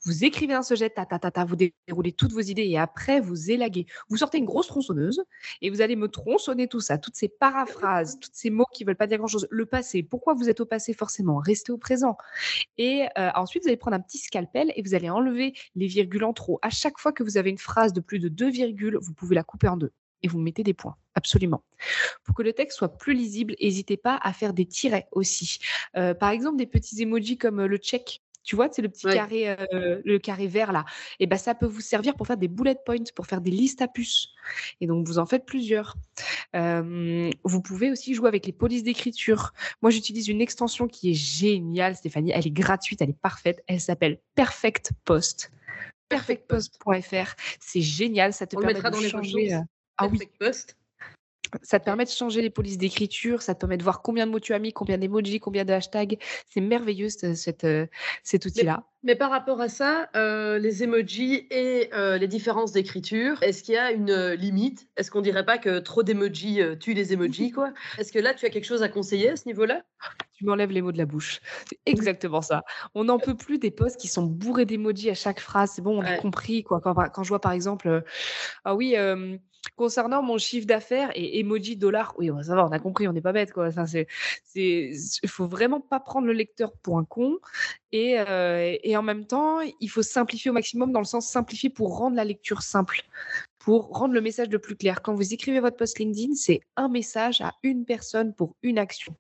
Vous 0.04 0.24
écrivez 0.24 0.54
d'un 0.54 0.64
seul 0.64 0.78
jet, 0.78 0.90
ta, 0.90 1.46
vous 1.46 1.56
déroulez 1.56 2.12
toutes 2.12 2.32
vos 2.32 2.42
idées 2.42 2.66
et 2.66 2.78
après, 2.78 3.20
vous 3.20 3.52
élaguez. 3.52 3.86
Vous 4.10 4.18
sortez 4.18 4.38
une 4.38 4.46
grosse 4.46 4.68
tronçonneuse 4.68 5.24
et 5.62 5.70
vous 5.70 5.82
allez 5.82 5.96
me 5.96 6.08
tronçonner 6.08 6.68
tout 6.68 6.80
ça, 6.80 6.98
toutes 6.98 7.16
ces 7.16 7.28
paraphrases, 7.28 8.20
tous 8.20 8.30
ces 8.34 8.50
mots 8.50 8.66
qui 8.74 8.84
veulent 8.84 8.96
pas 8.96 9.08
dire 9.08 9.18
grand-chose. 9.18 9.48
Le 9.50 9.66
passé, 9.66 10.04
pourquoi 10.04 10.34
vous 10.34 10.50
êtes 10.50 10.60
au 10.60 10.66
passé 10.66 10.94
forcément? 10.94 11.38
Restez 11.38 11.72
au 11.72 11.78
présent. 11.78 12.18
Et 12.78 13.08
euh, 13.18 13.30
ensuite, 13.36 13.64
vous 13.64 13.70
allez 13.70 13.78
prendre 13.78 13.98
un 13.98 14.02
petit 14.02 14.20
scalpel 14.20 14.72
et 14.76 14.82
vous 14.82 14.96
allez 14.96 15.10
enlever 15.10 15.54
les 15.76 15.88
virgules 15.88 16.24
en 16.24 16.34
trop. 16.34 16.60
À 16.62 16.70
chaque 16.70 16.98
fois 17.00 17.12
que 17.12 17.24
vous 17.24 17.38
avez 17.38 17.50
une 17.50 17.58
phrase 17.58 17.94
de 17.94 18.02
plus 18.02 18.20
de 18.20 18.30
deux 18.30 18.50
virgules, 18.50 18.98
vous 19.02 19.14
pouvez 19.14 19.36
la 19.36 19.44
couper 19.44 19.68
en 19.68 19.78
deux 19.78 19.92
et 20.24 20.28
vous 20.28 20.40
mettez 20.40 20.64
des 20.64 20.74
points, 20.74 20.96
absolument. 21.16 21.64
Pour 22.24 22.36
que 22.36 22.44
le 22.44 22.54
texte 22.54 22.78
soit 22.78 22.98
plus 22.98 23.14
lisible, 23.14 23.56
n'hésitez 23.62 23.98
pas 23.98 24.20
à 24.22 24.34
faire 24.34 24.54
des 24.54 24.66
tirets 24.66 25.08
aussi. 25.12 25.60
Euh, 25.96 26.14
par 26.14 26.30
exemple, 26.30 26.58
des 26.58 26.68
petits 26.68 27.02
emojis 27.02 27.38
comme 27.38 27.60
euh, 27.62 27.68
le 27.68 27.78
check. 27.78 28.22
Tu 28.44 28.56
vois, 28.56 28.70
c'est 28.72 28.82
le 28.82 28.88
petit 28.88 29.06
Ouais. 29.06 29.14
carré, 29.14 29.50
euh, 29.50 30.02
le 30.06 30.20
carré 30.20 30.48
vert 30.48 30.72
là. 30.72 30.86
Et 31.20 31.28
ben 31.28 31.36
ça 31.36 31.54
peut 31.54 31.66
vous 31.66 31.82
servir 31.82 32.16
pour 32.16 32.28
faire 32.28 32.38
des 32.38 32.48
bullet 32.48 32.78
points, 32.86 33.04
pour 33.14 33.28
faire 33.28 33.42
des 33.42 33.52
listes 33.52 33.82
à 33.82 33.90
puces. 33.90 34.30
Et 34.80 34.88
donc 34.88 35.06
vous 35.06 35.20
en 35.20 35.26
faites 35.26 35.46
plusieurs. 35.46 35.98
Euh, 36.56 37.30
vous 37.44 37.62
pouvez 37.62 37.92
aussi 37.92 38.14
jouer 38.14 38.30
avec 38.30 38.46
les 38.46 38.54
polices 38.54 38.84
d'écriture. 38.84 39.52
Moi, 39.82 39.92
j'utilise 39.92 40.30
une 40.30 40.40
extension 40.40 40.88
qui 40.88 41.12
est 41.12 41.14
géniale, 41.14 41.98
Stéphanie. 41.98 42.32
Elle 42.34 42.48
est 42.48 42.52
gratuite, 42.52 43.02
elle 43.02 43.10
est 43.10 43.20
parfaite. 43.22 43.62
Elle 43.68 43.82
s'appelle 43.82 44.18
Perfect 44.36 44.94
Post. 45.04 45.52
Perfectpost.fr. 46.08 47.36
C'est 47.60 47.82
génial, 47.82 48.32
ça 48.32 48.48
te 48.48 48.56
On 48.56 48.60
permet 48.60 48.76
mettra 48.76 48.92
de 48.92 48.96
dans 48.96 49.02
changer. 49.02 49.60
Ah 49.98 50.08
oui, 50.08 50.20
Post. 50.40 50.78
ça 51.62 51.80
te 51.80 51.86
permet 51.86 52.06
de 52.06 52.10
changer 52.10 52.42
les 52.42 52.50
polices 52.50 52.78
d'écriture, 52.78 53.42
ça 53.42 53.56
te 53.56 53.60
permet 53.60 53.78
de 53.78 53.84
voir 53.84 54.02
combien 54.02 54.26
de 54.28 54.32
mots 54.32 54.40
tu 54.40 54.54
as 54.54 54.60
mis, 54.60 54.74
combien 54.74 54.98
d'emojis, 54.98 55.40
combien 55.40 55.66
de 55.66 55.74
hashtags. 55.74 56.18
C'est 56.50 56.62
merveilleux 56.62 57.10
cette, 57.10 57.64
euh, 57.64 57.88
cet 58.24 58.46
outil-là. 58.46 58.84
Mais 59.04 59.16
par 59.16 59.30
rapport 59.30 59.62
à 59.62 59.70
ça, 59.70 60.10
euh, 60.18 60.60
les 60.60 60.84
emojis 60.84 61.48
et 61.50 61.90
euh, 61.94 62.18
les 62.18 62.28
différences 62.28 62.74
d'écriture, 62.74 63.42
est-ce 63.42 63.64
qu'il 63.64 63.76
y 63.76 63.78
a 63.78 63.92
une 63.92 64.32
limite? 64.34 64.88
Est-ce 64.98 65.12
qu'on 65.12 65.22
dirait 65.22 65.46
pas 65.46 65.58
que 65.58 65.80
trop 65.80 66.04
d'emojis 66.04 66.62
euh, 66.62 66.76
tue 66.76 66.94
les 66.94 67.14
emojis 67.14 67.52
quoi? 67.52 67.72
Est-ce 67.98 68.12
que 68.12 68.20
là 68.20 68.34
tu 68.34 68.46
as 68.46 68.50
quelque 68.50 68.66
chose 68.66 68.84
à 68.84 68.90
conseiller 68.90 69.30
à 69.30 69.36
ce 69.38 69.46
niveau-là? 69.46 69.84
Tu 70.34 70.44
m'enlèves 70.44 70.72
les 70.72 70.82
mots 70.82 70.92
de 70.92 70.98
la 70.98 71.06
bouche. 71.06 71.40
C'est 71.70 71.80
exactement 71.86 72.42
ça. 72.42 72.64
On 72.96 73.06
n'en 73.06 73.18
peut 73.18 73.38
plus 73.38 73.60
des 73.60 73.72
posts 73.72 73.98
qui 73.98 74.10
sont 74.10 74.24
bourrés 74.24 74.66
d'emojis 74.66 75.10
à 75.10 75.16
chaque 75.16 75.40
phrase. 75.40 75.72
C'est 75.76 75.82
bon, 75.82 76.00
on 76.00 76.06
a 76.06 76.18
compris. 76.18 76.64
Quoi. 76.64 76.82
Quand, 76.82 76.94
quand 76.94 77.24
je 77.24 77.30
vois 77.30 77.42
par 77.42 77.54
exemple, 77.54 78.04
ah 78.66 78.76
oui, 78.76 78.96
concernant 79.76 80.22
mon 80.22 80.38
chiffre 80.38 80.68
d'affaires 80.68 81.12
et 81.16 81.40
emoji 81.40 81.76
dollar, 81.76 82.14
oui, 82.18 82.30
ça 82.44 82.56
va, 82.56 82.66
on 82.66 82.72
a 82.72 82.80
compris, 82.80 83.08
on 83.08 83.14
n'est 83.14 83.22
pas 83.22 83.34
bête. 83.34 83.52
Quoi. 83.52 83.72
Ça, 83.72 83.86
c'est, 83.86 84.08
c'est, 84.44 84.92
il 85.24 85.30
faut 85.30 85.48
vraiment 85.48 85.82
pas 85.82 86.00
prendre 86.00 86.28
le 86.28 86.34
lecteur 86.34 86.72
pour 86.84 86.98
un 86.98 87.06
con. 87.06 87.38
Et, 87.92 88.20
euh, 88.20 88.76
et 88.84 88.98
en 88.98 89.04
même 89.04 89.26
temps, 89.26 89.60
il 89.80 89.90
faut 89.90 90.04
simplifier 90.04 90.52
au 90.52 90.54
maximum 90.54 90.92
dans 90.92 91.00
le 91.00 91.06
sens 91.06 91.28
simplifier 91.28 91.70
pour 91.70 91.98
rendre 91.98 92.16
la 92.16 92.26
lecture 92.26 92.62
simple, 92.62 93.02
pour 93.60 93.90
rendre 93.90 94.14
le 94.14 94.22
message 94.22 94.50
le 94.50 94.60
plus 94.60 94.76
clair. 94.76 95.02
Quand 95.02 95.14
vous 95.14 95.34
écrivez 95.34 95.60
votre 95.60 95.78
post 95.78 96.00
LinkedIn, 96.00 96.36
c'est 96.36 96.62
un 96.76 96.90
message 96.90 97.42
à 97.42 97.54
une 97.64 97.86
personne 97.86 98.34
pour 98.34 98.56
une 98.62 98.78
action. 98.78 99.16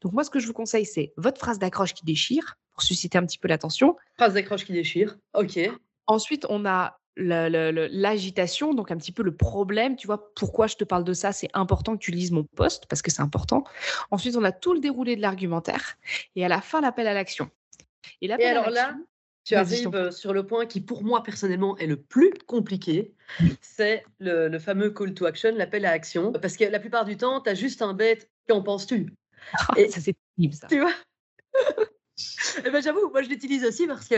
Donc 0.00 0.12
moi, 0.12 0.24
ce 0.24 0.30
que 0.30 0.38
je 0.38 0.46
vous 0.46 0.52
conseille, 0.52 0.86
c'est 0.86 1.12
votre 1.16 1.38
phrase 1.38 1.58
d'accroche 1.58 1.94
qui 1.94 2.04
déchire 2.04 2.56
pour 2.72 2.82
susciter 2.82 3.18
un 3.18 3.26
petit 3.26 3.38
peu 3.38 3.48
l'attention. 3.48 3.96
Phrase 4.16 4.34
d'accroche 4.34 4.64
qui 4.64 4.72
déchire. 4.72 5.18
Ok. 5.34 5.58
Ensuite, 6.06 6.46
on 6.48 6.66
a 6.66 6.98
l'agitation, 7.16 8.74
donc 8.74 8.90
un 8.90 8.96
petit 8.96 9.12
peu 9.12 9.22
le 9.22 9.34
problème. 9.34 9.96
Tu 9.96 10.06
vois, 10.06 10.32
pourquoi 10.34 10.66
je 10.66 10.76
te 10.76 10.84
parle 10.84 11.04
de 11.04 11.12
ça 11.12 11.32
C'est 11.32 11.48
important 11.54 11.96
que 11.96 12.02
tu 12.02 12.10
lises 12.10 12.32
mon 12.32 12.44
post 12.44 12.86
parce 12.86 13.02
que 13.02 13.10
c'est 13.10 13.22
important. 13.22 13.64
Ensuite, 14.10 14.36
on 14.36 14.44
a 14.44 14.52
tout 14.52 14.74
le 14.74 14.80
déroulé 14.80 15.16
de 15.16 15.22
l'argumentaire 15.22 15.96
et 16.34 16.44
à 16.44 16.48
la 16.48 16.60
fin, 16.60 16.80
l'appel 16.80 17.06
à 17.06 17.14
l'action. 17.14 17.50
Et 18.20 18.26
Et 18.26 18.44
alors 18.44 18.70
là, 18.70 18.96
tu 19.44 19.54
arrives 19.54 20.10
sur 20.10 20.32
le 20.32 20.46
point 20.46 20.66
qui 20.66 20.80
pour 20.80 21.04
moi 21.04 21.22
personnellement 21.22 21.76
est 21.78 21.86
le 21.86 21.96
plus 21.96 22.32
compliqué, 22.46 23.14
c'est 23.60 24.04
le, 24.18 24.48
le 24.48 24.58
fameux 24.58 24.90
call 24.90 25.14
to 25.14 25.24
action, 25.26 25.54
l'appel 25.54 25.84
à 25.86 25.90
action. 25.90 26.32
Parce 26.32 26.56
que 26.56 26.64
la 26.64 26.80
plupart 26.80 27.04
du 27.04 27.16
temps, 27.16 27.40
tu 27.40 27.50
as 27.50 27.54
juste 27.54 27.82
un 27.82 27.94
bête, 27.94 28.28
qu'en 28.48 28.62
penses-tu? 28.62 29.12
Et- 29.76 29.88
ça 29.88 30.00
c'est 30.00 30.16
terrible 30.36 30.54
ça. 30.54 30.66
Tu 30.66 30.80
vois? 30.80 30.92
Eh 32.64 32.70
ben, 32.70 32.82
j'avoue, 32.82 33.10
moi 33.10 33.22
je 33.22 33.28
l'utilise 33.28 33.64
aussi 33.64 33.86
parce 33.86 34.08
que 34.08 34.16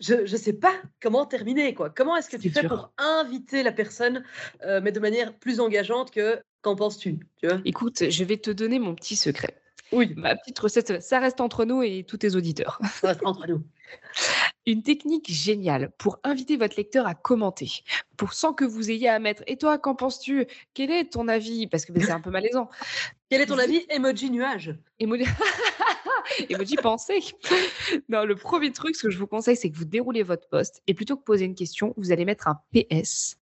je 0.00 0.14
ne 0.14 0.26
sais 0.26 0.52
pas 0.52 0.74
comment 1.00 1.24
terminer. 1.24 1.74
Quoi. 1.74 1.90
Comment 1.90 2.16
est-ce 2.16 2.28
que 2.28 2.36
tu 2.36 2.50
fais 2.50 2.66
pour 2.66 2.92
inviter 2.98 3.62
la 3.62 3.72
personne, 3.72 4.24
euh, 4.64 4.80
mais 4.82 4.92
de 4.92 5.00
manière 5.00 5.34
plus 5.34 5.60
engageante 5.60 6.10
que 6.10 6.40
qu'en 6.60 6.76
penses-tu 6.76 7.18
tu 7.40 7.48
vois? 7.48 7.60
Écoute, 7.64 8.10
je 8.10 8.24
vais 8.24 8.36
te 8.36 8.50
donner 8.50 8.78
mon 8.78 8.94
petit 8.94 9.16
secret. 9.16 9.60
Oui, 9.90 10.12
Ma 10.16 10.36
petite 10.36 10.58
recette, 10.58 11.02
ça 11.02 11.18
reste 11.18 11.40
entre 11.40 11.64
nous 11.64 11.82
et 11.82 12.04
tous 12.06 12.18
tes 12.18 12.36
auditeurs. 12.36 12.78
ça 13.00 13.08
reste 13.08 13.24
entre 13.24 13.46
nous. 13.46 13.62
Une 14.68 14.82
technique 14.82 15.32
géniale 15.32 15.92
pour 15.96 16.20
inviter 16.24 16.58
votre 16.58 16.76
lecteur 16.76 17.06
à 17.06 17.14
commenter, 17.14 17.70
pour 18.18 18.34
sans 18.34 18.52
que 18.52 18.66
vous 18.66 18.90
ayez 18.90 19.08
à 19.08 19.18
mettre. 19.18 19.42
Et 19.46 19.56
toi, 19.56 19.78
qu'en 19.78 19.94
penses-tu? 19.94 20.46
Quel 20.74 20.90
est 20.90 21.10
ton 21.10 21.26
avis? 21.26 21.66
Parce 21.66 21.86
que 21.86 21.92
ben, 21.92 22.02
c'est 22.04 22.10
un 22.10 22.20
peu 22.20 22.30
malaisant. 22.30 22.68
Quel 23.30 23.40
est 23.40 23.46
ton 23.46 23.58
avis 23.58 23.86
Emoji 23.88 24.30
nuage. 24.30 24.76
Emoji, 24.98 25.24
Emoji 26.50 26.76
pensée. 26.76 27.20
Non, 28.10 28.26
le 28.26 28.36
premier 28.36 28.70
truc, 28.70 28.94
ce 28.94 29.04
que 29.04 29.10
je 29.10 29.18
vous 29.18 29.26
conseille, 29.26 29.56
c'est 29.56 29.70
que 29.70 29.76
vous 29.78 29.86
déroulez 29.86 30.22
votre 30.22 30.46
poste 30.50 30.82
et 30.86 30.92
plutôt 30.92 31.16
que 31.16 31.24
poser 31.24 31.46
une 31.46 31.54
question, 31.54 31.94
vous 31.96 32.12
allez 32.12 32.26
mettre 32.26 32.46
un 32.46 32.60
PS. 32.74 33.38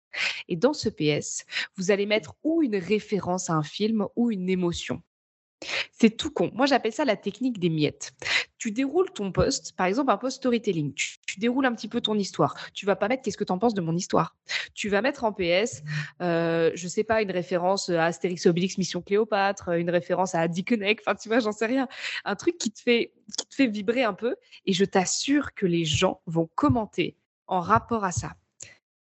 Et 0.49 0.57
dans 0.57 0.75
ce 0.75 0.91
PS, 0.91 1.47
vous 1.77 1.91
allez 1.91 2.05
mettre 2.05 2.35
ou 2.43 2.61
une 2.61 2.77
référence 2.77 3.49
à 3.49 3.55
un 3.55 3.63
film 3.63 4.07
ou 4.15 4.31
une 4.31 4.51
émotion. 4.51 5.03
C'est 5.93 6.11
tout 6.11 6.31
con. 6.31 6.51
Moi, 6.55 6.67
j'appelle 6.67 6.93
ça 6.93 7.05
la 7.05 7.17
technique 7.17 7.59
des 7.59 7.71
miettes. 7.71 8.13
Tu 8.59 8.71
déroules 8.71 9.11
ton 9.13 9.33
poste, 9.33 9.75
par 9.77 9.87
exemple 9.87 10.11
un 10.11 10.17
post 10.17 10.39
storytelling. 10.39 10.93
Tu, 10.95 11.17
tu 11.27 11.39
déroules 11.41 11.67
un 11.67 11.75
petit 11.75 11.89
peu 11.89 12.01
ton 12.01 12.15
histoire. 12.17 12.55
Tu 12.73 12.87
vas 12.87 12.97
pas 12.97 13.09
mettre 13.09 13.23
qu'est-ce 13.23 13.37
que 13.37 13.45
tu 13.45 13.53
en 13.53 13.59
penses 13.59 13.75
de 13.75 13.81
mon 13.81 13.95
histoire. 13.95 14.37
Tu 14.75 14.89
vas 14.89 15.03
mettre 15.03 15.25
en 15.25 15.33
PS, 15.33 15.83
euh, 16.21 16.71
je 16.75 16.89
sais 16.89 17.05
pas, 17.05 17.23
une 17.23 17.31
référence 17.31 17.89
à 17.89 18.07
Astérix 18.07 18.47
Obélix 18.47 18.79
Mission 18.79 19.03
Cléopâtre, 19.03 19.71
une 19.71 19.91
référence 19.91 20.35
à 20.35 20.47
Dickeneck, 20.49 21.01
enfin 21.01 21.15
tu 21.15 21.29
vois, 21.29 21.41
j'en 21.41 21.53
sais 21.53 21.67
rien. 21.67 21.89
Un 22.25 22.37
truc 22.37 22.59
qui 22.59 22.71
te 22.71 22.81
fait 22.81 23.13
qui 23.39 23.47
te 23.47 23.55
fait 23.55 23.67
vibrer 23.67 24.05
un 24.05 24.15
peu. 24.15 24.37
Et 24.67 24.73
je 24.73 24.85
t'assure 24.85 25.55
que 25.55 25.67
les 25.67 25.85
gens 25.85 26.21
vont 26.27 26.49
commenter 26.55 27.17
en 27.47 27.61
rapport 27.61 28.05
à 28.05 28.13
ça. 28.13 28.35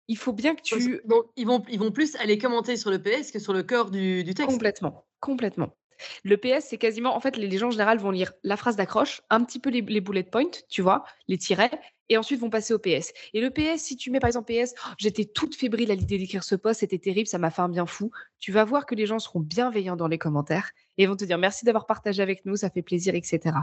Il 0.08 0.18
faut 0.18 0.34
bien 0.34 0.56
que 0.56 0.62
tu 0.62 1.02
Donc, 1.06 1.26
ils 1.36 1.48
vont, 1.48 1.64
ils 1.68 1.80
vont 1.80 1.92
plus 1.92 2.16
aller 2.18 2.38
commenter 2.38 2.78
sur 2.78 2.92
le 2.92 3.02
PS 3.02 3.32
que 3.32 3.40
sur 3.40 3.54
le 3.54 3.64
corps 3.64 3.90
du, 3.90 4.24
du 4.24 4.34
texte. 4.36 4.52
Complètement, 4.52 5.06
complètement. 5.20 5.76
Le 6.24 6.38
PS, 6.38 6.66
c'est 6.70 6.78
quasiment, 6.78 7.16
en 7.16 7.20
fait, 7.20 7.38
les 7.38 7.58
gens 7.58 7.68
en 7.68 7.72
général 7.72 7.98
vont 7.98 8.12
lire 8.12 8.34
la 8.44 8.58
phrase 8.58 8.76
d'accroche, 8.76 9.22
un 9.30 9.44
petit 9.44 9.60
peu 9.60 9.70
les, 9.70 9.82
les 9.82 10.02
bullet 10.02 10.24
points, 10.24 10.52
tu 10.70 10.82
vois, 10.82 11.06
les 11.28 11.38
tirets, 11.38 11.72
et 12.10 12.18
ensuite 12.18 12.40
vont 12.40 12.50
passer 12.50 12.74
au 12.74 12.80
PS. 12.80 13.12
Et 13.34 13.42
le 13.42 13.50
PS, 13.50 13.82
si 13.82 13.98
tu 13.98 14.12
mets 14.12 14.20
par 14.20 14.28
exemple 14.28 14.54
PS, 14.54 14.74
Oh, 14.86 14.90
j'étais 14.98 15.26
toute 15.26 15.56
fébrile 15.56 15.92
à 15.92 15.96
l'idée 15.96 16.18
d'écrire 16.18 16.44
ce 16.44 16.56
post, 16.56 16.82
c'était 16.82 17.00
terrible, 17.00 17.28
ça 17.28 17.38
m'a 17.38 17.50
fait 17.50 17.62
un 17.62 17.70
bien 17.70 17.86
fou. 17.86 18.12
Tu 18.40 18.52
vas 18.52 18.64
voir 18.64 18.86
que 18.86 18.96
les 18.96 19.06
gens 19.06 19.20
seront 19.20 19.40
bienveillants 19.40 19.96
dans 19.96 20.08
les 20.08 20.18
commentaires 20.18 20.72
et 20.98 21.08
vont 21.08 21.16
te 21.16 21.26
dire 21.26 21.38
merci 21.38 21.66
d'avoir 21.66 21.86
partagé 21.86 22.22
avec 22.22 22.46
nous, 22.46 22.56
ça 22.56 22.70
fait 22.70 22.82
plaisir, 22.82 23.16
etc. 23.16 23.56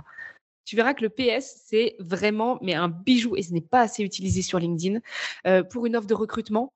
Tu 0.64 0.76
verras 0.76 0.94
que 0.94 1.02
le 1.02 1.08
PS, 1.08 1.62
c'est 1.66 1.96
vraiment 1.98 2.58
mais 2.62 2.74
un 2.74 2.88
bijou 2.88 3.36
et 3.36 3.42
ce 3.42 3.52
n'est 3.52 3.60
pas 3.60 3.80
assez 3.80 4.02
utilisé 4.02 4.42
sur 4.42 4.58
LinkedIn. 4.58 5.00
Euh, 5.46 5.62
pour 5.62 5.86
une 5.86 5.96
offre 5.96 6.06
de 6.06 6.14
recrutement, 6.14 6.72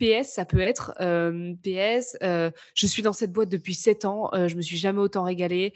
PS, 0.00 0.32
ça 0.32 0.44
peut 0.44 0.60
être 0.60 0.94
euh, 1.00 1.54
PS, 1.62 2.16
euh, 2.22 2.50
je 2.74 2.86
suis 2.86 3.02
dans 3.02 3.12
cette 3.12 3.32
boîte 3.32 3.48
depuis 3.48 3.74
7 3.74 4.04
ans, 4.06 4.30
je 4.32 4.54
me 4.56 4.62
suis 4.62 4.78
jamais 4.78 5.00
autant 5.00 5.24
régalée, 5.24 5.74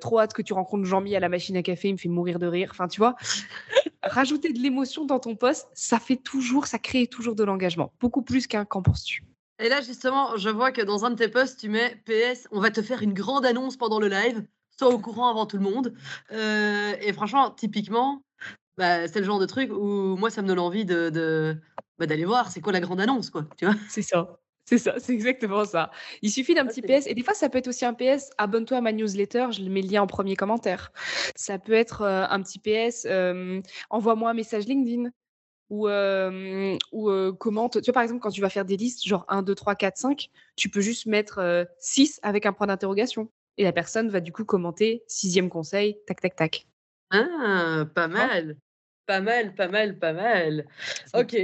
trop 0.00 0.20
hâte 0.20 0.32
que 0.32 0.42
tu 0.42 0.52
rencontres 0.52 0.84
Jean-Mi 0.84 1.14
à 1.14 1.20
la 1.20 1.28
machine 1.28 1.56
à 1.56 1.62
café, 1.62 1.88
il 1.88 1.92
me 1.92 1.98
fait 1.98 2.08
mourir 2.08 2.38
de 2.38 2.46
rire. 2.46 2.68
Enfin, 2.70 2.88
tu 2.88 2.98
vois, 2.98 3.14
rajouter 4.02 4.52
de 4.52 4.58
l'émotion 4.58 5.04
dans 5.04 5.18
ton 5.18 5.36
poste, 5.36 5.68
ça 5.74 5.98
fait 5.98 6.16
toujours, 6.16 6.66
ça 6.66 6.78
crée 6.78 7.06
toujours 7.06 7.34
de 7.34 7.44
l'engagement, 7.44 7.92
beaucoup 8.00 8.22
plus 8.22 8.46
qu'un 8.46 8.64
qu'en 8.64 8.82
penses-tu? 8.82 9.22
Et 9.58 9.70
là, 9.70 9.80
justement, 9.80 10.36
je 10.36 10.50
vois 10.50 10.70
que 10.70 10.82
dans 10.82 11.06
un 11.06 11.10
de 11.10 11.16
tes 11.16 11.28
posts, 11.28 11.60
tu 11.60 11.70
mets 11.70 11.96
PS, 12.04 12.46
on 12.50 12.60
va 12.60 12.70
te 12.70 12.82
faire 12.82 13.02
une 13.02 13.14
grande 13.14 13.46
annonce 13.46 13.76
pendant 13.76 13.98
le 13.98 14.08
live, 14.08 14.44
sois 14.78 14.90
au 14.90 14.98
courant 14.98 15.28
avant 15.30 15.46
tout 15.46 15.56
le 15.56 15.62
monde. 15.62 15.94
Euh, 16.32 16.94
et 17.00 17.12
franchement, 17.12 17.50
typiquement, 17.50 18.22
bah, 18.76 19.08
c'est 19.08 19.20
le 19.20 19.24
genre 19.26 19.38
de 19.38 19.46
truc 19.46 19.72
où 19.72 20.16
moi, 20.16 20.30
ça 20.30 20.42
me 20.42 20.48
donne 20.48 20.58
envie 20.58 20.84
de, 20.84 21.10
de- 21.10 21.56
bah, 21.98 22.06
d'aller 22.06 22.24
voir 22.24 22.50
c'est 22.50 22.60
quoi 22.60 22.72
la 22.72 22.80
grande 22.80 23.00
annonce, 23.00 23.30
quoi. 23.30 23.46
Tu 23.58 23.66
vois? 23.66 23.74
C'est 23.88 24.02
ça. 24.02 24.38
C'est 24.68 24.78
ça, 24.78 24.94
c'est 24.98 25.12
exactement 25.12 25.64
ça. 25.64 25.92
Il 26.22 26.30
suffit 26.30 26.54
d'un 26.54 26.66
Ah, 26.66 26.68
petit 26.68 26.82
PS. 26.82 27.06
Et 27.06 27.14
des 27.14 27.22
fois, 27.22 27.34
ça 27.34 27.48
peut 27.48 27.58
être 27.58 27.68
aussi 27.68 27.84
un 27.84 27.94
PS, 27.94 28.30
abonne-toi 28.36 28.78
à 28.78 28.80
ma 28.80 28.90
newsletter, 28.92 29.48
je 29.52 29.62
mets 29.62 29.80
le 29.80 29.88
lien 29.88 30.02
en 30.02 30.08
premier 30.08 30.34
commentaire. 30.34 30.90
Ça 31.36 31.60
peut 31.60 31.72
être 31.72 32.02
euh, 32.02 32.26
un 32.28 32.42
petit 32.42 32.58
PS, 32.58 33.06
euh, 33.08 33.60
envoie-moi 33.90 34.30
un 34.30 34.34
message 34.34 34.66
LinkedIn. 34.66 35.10
Ou, 35.70 35.88
euh, 35.88 36.76
ou 36.92 37.10
euh, 37.10 37.32
commente. 37.32 37.80
Tu 37.80 37.86
vois, 37.86 37.94
par 37.94 38.02
exemple, 38.04 38.20
quand 38.20 38.30
tu 38.30 38.40
vas 38.40 38.50
faire 38.50 38.64
des 38.64 38.76
listes, 38.76 39.04
genre 39.06 39.24
1, 39.28 39.42
2, 39.42 39.54
3, 39.54 39.74
4, 39.74 39.96
5, 39.98 40.28
tu 40.56 40.68
peux 40.68 40.80
juste 40.80 41.06
mettre 41.06 41.66
6 41.80 42.20
avec 42.22 42.46
un 42.46 42.52
point 42.52 42.68
d'interrogation. 42.68 43.30
Et 43.58 43.64
la 43.64 43.72
personne 43.72 44.10
va 44.10 44.20
du 44.20 44.32
coup 44.32 44.44
commenter 44.44 45.02
sixième 45.06 45.48
conseil, 45.48 45.98
tac, 46.06 46.20
tac, 46.20 46.36
tac. 46.36 46.66
Ah, 47.10 47.86
pas 47.94 48.08
mal. 48.08 48.56
Pas 49.06 49.20
mal, 49.20 49.54
pas 49.54 49.68
mal, 49.68 49.98
pas 49.98 50.12
mal. 50.12 50.66
Ok. 51.14 51.36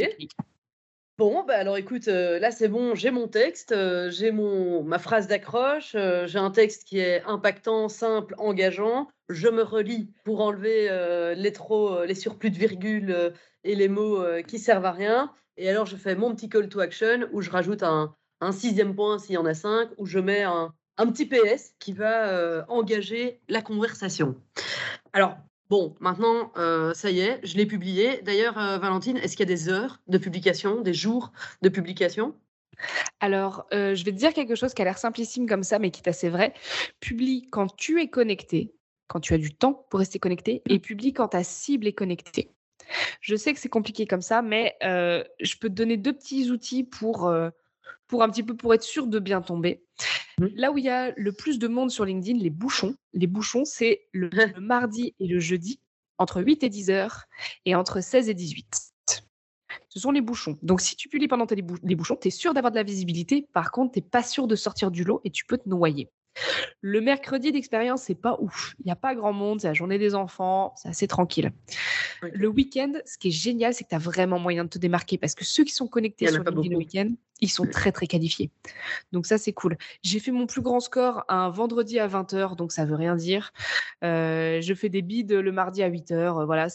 Bon, 1.18 1.44
bah 1.44 1.58
alors 1.58 1.76
écoute, 1.76 2.08
euh, 2.08 2.38
là 2.38 2.50
c'est 2.50 2.68
bon, 2.68 2.94
j'ai 2.94 3.10
mon 3.10 3.28
texte, 3.28 3.72
euh, 3.72 4.10
j'ai 4.10 4.32
mon 4.32 4.82
ma 4.82 4.98
phrase 4.98 5.28
d'accroche, 5.28 5.94
euh, 5.94 6.26
j'ai 6.26 6.38
un 6.38 6.50
texte 6.50 6.84
qui 6.84 6.98
est 6.98 7.22
impactant, 7.24 7.88
simple, 7.88 8.34
engageant. 8.38 9.08
Je 9.28 9.48
me 9.48 9.62
relis 9.62 10.10
pour 10.24 10.40
enlever 10.40 10.88
les 11.36 11.52
trop, 11.52 12.04
les 12.04 12.14
surplus 12.14 12.50
de 12.50 12.58
virgule 12.58 13.32
et 13.64 13.74
les 13.74 13.88
mots 13.88 14.22
qui 14.46 14.58
servent 14.58 14.84
à 14.84 14.92
rien. 14.92 15.32
Et 15.56 15.70
alors 15.70 15.86
je 15.86 15.96
fais 15.96 16.14
mon 16.14 16.34
petit 16.34 16.48
call 16.48 16.68
to 16.68 16.80
action 16.80 17.28
où 17.32 17.40
je 17.40 17.50
rajoute 17.50 17.82
un, 17.82 18.14
un 18.40 18.52
sixième 18.52 18.94
point 18.94 19.18
s'il 19.18 19.34
y 19.34 19.38
en 19.38 19.46
a 19.46 19.54
cinq, 19.54 19.90
où 19.96 20.06
je 20.06 20.18
mets 20.18 20.42
un, 20.42 20.74
un 20.98 21.06
petit 21.06 21.26
PS 21.26 21.74
qui 21.78 21.92
va 21.92 22.64
engager 22.68 23.40
la 23.48 23.62
conversation. 23.62 24.36
Alors 25.12 25.36
Bon, 25.72 25.96
maintenant, 26.00 26.52
euh, 26.58 26.92
ça 26.92 27.10
y 27.10 27.20
est, 27.20 27.40
je 27.44 27.56
l'ai 27.56 27.64
publié. 27.64 28.20
D'ailleurs, 28.20 28.58
euh, 28.58 28.76
Valentine, 28.76 29.16
est-ce 29.16 29.38
qu'il 29.38 29.48
y 29.48 29.50
a 29.50 29.54
des 29.54 29.70
heures 29.70 30.02
de 30.06 30.18
publication, 30.18 30.82
des 30.82 30.92
jours 30.92 31.32
de 31.62 31.70
publication? 31.70 32.34
Alors, 33.20 33.66
euh, 33.72 33.94
je 33.94 34.04
vais 34.04 34.12
te 34.12 34.18
dire 34.18 34.34
quelque 34.34 34.54
chose 34.54 34.74
qui 34.74 34.82
a 34.82 34.84
l'air 34.84 34.98
simplissime 34.98 35.48
comme 35.48 35.62
ça, 35.62 35.78
mais 35.78 35.90
qui 35.90 36.02
est 36.02 36.08
assez 36.10 36.28
vrai. 36.28 36.52
Publie 37.00 37.46
quand 37.50 37.74
tu 37.74 38.02
es 38.02 38.08
connecté, 38.08 38.74
quand 39.06 39.20
tu 39.20 39.32
as 39.32 39.38
du 39.38 39.54
temps 39.54 39.86
pour 39.88 40.00
rester 40.00 40.18
connecté, 40.18 40.60
et 40.68 40.78
publie 40.78 41.14
quand 41.14 41.28
ta 41.28 41.42
cible 41.42 41.86
est 41.86 41.94
connectée. 41.94 42.52
Je 43.22 43.34
sais 43.34 43.54
que 43.54 43.58
c'est 43.58 43.70
compliqué 43.70 44.06
comme 44.06 44.20
ça, 44.20 44.42
mais 44.42 44.76
je 44.82 45.56
peux 45.58 45.70
te 45.70 45.74
donner 45.74 45.96
deux 45.96 46.12
petits 46.12 46.50
outils 46.50 46.84
pour, 46.84 47.34
pour 48.08 48.22
un 48.22 48.28
petit 48.28 48.42
peu 48.42 48.54
pour 48.54 48.74
être 48.74 48.82
sûr 48.82 49.06
de 49.06 49.18
bien 49.18 49.40
tomber. 49.40 49.86
Mmh. 50.38 50.46
Là 50.54 50.72
où 50.72 50.78
il 50.78 50.84
y 50.84 50.90
a 50.90 51.12
le 51.16 51.32
plus 51.32 51.58
de 51.58 51.68
monde 51.68 51.90
sur 51.90 52.04
LinkedIn, 52.04 52.38
les 52.38 52.50
bouchons. 52.50 52.94
Les 53.12 53.26
bouchons, 53.26 53.64
c'est 53.64 54.02
le, 54.12 54.30
mardi 54.60 55.14
et 55.20 55.26
le 55.26 55.40
jeudi, 55.40 55.80
entre 56.18 56.42
8 56.42 56.64
et 56.64 56.68
10 56.68 56.90
heures, 56.90 57.24
et 57.64 57.74
entre 57.74 58.00
16 58.00 58.28
et 58.28 58.34
18. 58.34 58.80
Ce 59.88 60.00
sont 60.00 60.10
les 60.10 60.20
bouchons. 60.20 60.58
Donc, 60.62 60.80
si 60.80 60.96
tu 60.96 61.08
publies 61.08 61.28
pendant 61.28 61.46
les, 61.50 61.64
les 61.82 61.94
bouchons, 61.94 62.16
tu 62.16 62.28
es 62.28 62.30
sûr 62.30 62.54
d'avoir 62.54 62.70
de 62.70 62.76
la 62.76 62.82
visibilité. 62.82 63.46
Par 63.52 63.70
contre, 63.70 63.92
tu 63.92 63.98
n'es 63.98 64.06
pas 64.06 64.22
sûr 64.22 64.46
de 64.46 64.56
sortir 64.56 64.90
du 64.90 65.04
lot 65.04 65.20
et 65.24 65.30
tu 65.30 65.44
peux 65.44 65.58
te 65.58 65.68
noyer. 65.68 66.10
Le 66.80 67.00
mercredi 67.00 67.52
d'expérience, 67.52 68.02
c'est 68.02 68.14
pas 68.14 68.36
ouf. 68.40 68.74
Il 68.80 68.86
n'y 68.86 68.92
a 68.92 68.96
pas 68.96 69.14
grand 69.14 69.32
monde, 69.32 69.60
c'est 69.60 69.68
la 69.68 69.74
journée 69.74 69.98
des 69.98 70.14
enfants, 70.14 70.74
c'est 70.76 70.88
assez 70.88 71.06
tranquille. 71.06 71.52
Le 72.22 72.48
week-end, 72.48 72.92
ce 73.04 73.18
qui 73.18 73.28
est 73.28 73.32
génial, 73.32 73.74
c'est 73.74 73.84
que 73.84 73.90
tu 73.90 73.94
as 73.94 73.98
vraiment 73.98 74.38
moyen 74.38 74.64
de 74.64 74.68
te 74.68 74.78
démarquer 74.78 75.18
parce 75.18 75.34
que 75.34 75.44
ceux 75.44 75.64
qui 75.64 75.72
sont 75.72 75.86
connectés 75.86 76.28
sur 76.28 76.42
LinkedIn 76.42 76.70
le 76.70 76.76
week-end, 76.76 77.08
ils 77.40 77.50
sont 77.50 77.66
très 77.66 77.92
très 77.92 78.06
qualifiés. 78.06 78.50
Donc 79.12 79.26
ça, 79.26 79.38
c'est 79.38 79.52
cool. 79.52 79.76
J'ai 80.02 80.20
fait 80.20 80.30
mon 80.30 80.46
plus 80.46 80.62
grand 80.62 80.80
score 80.80 81.24
un 81.28 81.50
vendredi 81.50 81.98
à 81.98 82.08
20h, 82.08 82.56
donc 82.56 82.72
ça 82.72 82.84
veut 82.84 82.94
rien 82.94 83.16
dire. 83.16 83.52
Euh, 84.04 84.60
je 84.60 84.74
fais 84.74 84.88
des 84.88 85.02
bids 85.02 85.26
le 85.28 85.52
mardi 85.52 85.82
à 85.82 85.90
8h. 85.90 86.44
Voilà, 86.46 86.68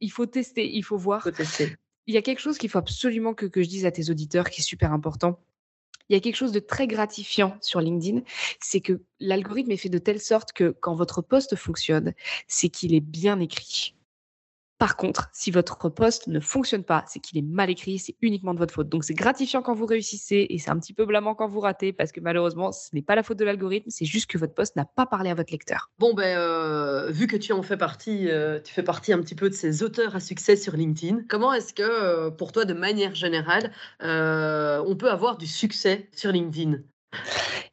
il 0.00 0.10
faut 0.10 0.26
tester, 0.26 0.70
il 0.74 0.82
faut 0.82 0.96
voir. 0.96 1.22
Il 2.06 2.14
y 2.14 2.18
a 2.18 2.22
quelque 2.22 2.40
chose 2.40 2.58
qu'il 2.58 2.70
faut 2.70 2.78
absolument 2.78 3.34
que, 3.34 3.46
que 3.46 3.62
je 3.62 3.68
dise 3.68 3.86
à 3.86 3.90
tes 3.90 4.10
auditeurs 4.10 4.50
qui 4.50 4.60
est 4.60 4.64
super 4.64 4.92
important 4.92 5.38
il 6.10 6.14
y 6.14 6.16
a 6.16 6.20
quelque 6.20 6.36
chose 6.36 6.52
de 6.52 6.58
très 6.60 6.88
gratifiant 6.88 7.56
sur 7.60 7.80
LinkedIn, 7.80 8.22
c'est 8.60 8.80
que 8.80 9.00
l'algorithme 9.20 9.70
est 9.70 9.76
fait 9.76 9.88
de 9.88 9.98
telle 9.98 10.20
sorte 10.20 10.52
que 10.52 10.74
quand 10.80 10.96
votre 10.96 11.22
poste 11.22 11.54
fonctionne, 11.54 12.14
c'est 12.48 12.68
qu'il 12.68 12.94
est 12.94 13.00
bien 13.00 13.38
écrit. 13.38 13.94
Par 14.80 14.96
contre, 14.96 15.28
si 15.34 15.50
votre 15.50 15.90
poste 15.90 16.26
ne 16.28 16.40
fonctionne 16.40 16.84
pas, 16.84 17.04
c'est 17.06 17.20
qu'il 17.20 17.36
est 17.36 17.46
mal 17.46 17.68
écrit, 17.68 17.98
c'est 17.98 18.16
uniquement 18.22 18.54
de 18.54 18.58
votre 18.58 18.72
faute. 18.72 18.88
Donc 18.88 19.04
c'est 19.04 19.12
gratifiant 19.12 19.60
quand 19.60 19.74
vous 19.74 19.84
réussissez 19.84 20.46
et 20.48 20.58
c'est 20.58 20.70
un 20.70 20.78
petit 20.78 20.94
peu 20.94 21.04
blâmant 21.04 21.34
quand 21.34 21.48
vous 21.48 21.60
ratez 21.60 21.92
parce 21.92 22.12
que 22.12 22.20
malheureusement, 22.20 22.72
ce 22.72 22.88
n'est 22.94 23.02
pas 23.02 23.14
la 23.14 23.22
faute 23.22 23.36
de 23.36 23.44
l'algorithme, 23.44 23.90
c'est 23.90 24.06
juste 24.06 24.30
que 24.30 24.38
votre 24.38 24.54
poste 24.54 24.76
n'a 24.76 24.86
pas 24.86 25.04
parlé 25.04 25.28
à 25.28 25.34
votre 25.34 25.52
lecteur. 25.52 25.90
Bon 25.98 26.14
ben 26.14 26.34
euh, 26.34 27.10
vu 27.10 27.26
que 27.26 27.36
tu 27.36 27.52
en 27.52 27.62
fais 27.62 27.76
partie, 27.76 28.30
euh, 28.30 28.58
tu 28.58 28.72
fais 28.72 28.82
partie 28.82 29.12
un 29.12 29.18
petit 29.18 29.34
peu 29.34 29.50
de 29.50 29.54
ces 29.54 29.82
auteurs 29.82 30.16
à 30.16 30.20
succès 30.20 30.56
sur 30.56 30.74
LinkedIn. 30.74 31.24
Comment 31.28 31.52
est-ce 31.52 31.74
que 31.74 31.82
euh, 31.82 32.30
pour 32.30 32.50
toi, 32.50 32.64
de 32.64 32.72
manière 32.72 33.14
générale, 33.14 33.72
on 34.00 34.96
peut 34.98 35.10
avoir 35.10 35.36
du 35.36 35.46
succès 35.46 36.08
sur 36.12 36.32
LinkedIn? 36.32 36.78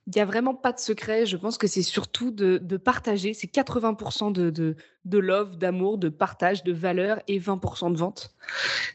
Il 0.07 0.13
n'y 0.15 0.21
a 0.21 0.25
vraiment 0.25 0.55
pas 0.55 0.71
de 0.71 0.79
secret. 0.79 1.25
Je 1.25 1.37
pense 1.37 1.57
que 1.57 1.67
c'est 1.67 1.81
surtout 1.81 2.31
de, 2.31 2.77
partager. 2.77 3.33
C'est 3.33 3.51
80% 3.51 4.31
de, 4.31 4.49
de, 4.49 5.17
love, 5.17 5.57
d'amour, 5.57 5.97
de 5.97 6.09
partage, 6.09 6.63
de 6.63 6.73
valeur 6.73 7.21
et 7.27 7.39
20% 7.39 7.91
de 7.91 7.97
vente. 7.97 8.35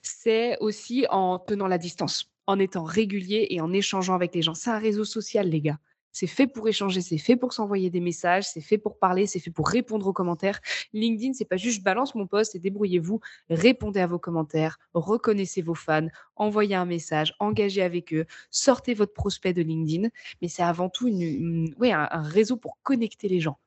C'est 0.02 0.56
aussi 0.60 1.06
en 1.10 1.38
tenant 1.38 1.68
la 1.68 1.78
distance, 1.78 2.32
en 2.46 2.58
étant 2.58 2.84
régulier 2.84 3.46
et 3.50 3.60
en 3.60 3.72
échangeant 3.72 4.14
avec 4.14 4.34
les 4.34 4.42
gens. 4.42 4.54
C'est 4.54 4.70
un 4.70 4.78
réseau 4.78 5.04
social, 5.04 5.48
les 5.48 5.60
gars. 5.60 5.78
C'est 6.12 6.26
fait 6.26 6.46
pour 6.46 6.68
échanger, 6.68 7.00
c'est 7.00 7.18
fait 7.18 7.36
pour 7.36 7.52
s'envoyer 7.52 7.90
des 7.90 8.00
messages, 8.00 8.44
c'est 8.44 8.60
fait 8.60 8.78
pour 8.78 8.98
parler, 8.98 9.26
c'est 9.26 9.40
fait 9.40 9.50
pour 9.50 9.68
répondre 9.68 10.06
aux 10.06 10.12
commentaires. 10.12 10.60
LinkedIn, 10.92 11.32
c'est 11.32 11.46
pas 11.46 11.56
juste 11.56 11.82
balance 11.82 12.14
mon 12.14 12.26
post 12.26 12.54
et 12.54 12.58
débrouillez-vous. 12.58 13.20
Répondez 13.50 14.00
à 14.00 14.06
vos 14.06 14.18
commentaires, 14.18 14.78
reconnaissez 14.94 15.62
vos 15.62 15.74
fans, 15.74 16.08
envoyez 16.36 16.74
un 16.74 16.84
message, 16.84 17.34
engagez 17.40 17.82
avec 17.82 18.12
eux, 18.12 18.26
sortez 18.50 18.94
votre 18.94 19.14
prospect 19.14 19.52
de 19.52 19.62
LinkedIn. 19.62 20.08
Mais 20.40 20.48
c'est 20.48 20.62
avant 20.62 20.88
tout 20.88 21.08
un, 21.08 22.22
réseau 22.22 22.56
pour 22.56 22.78
connecter 22.82 23.28
les 23.28 23.40
gens 23.40 23.58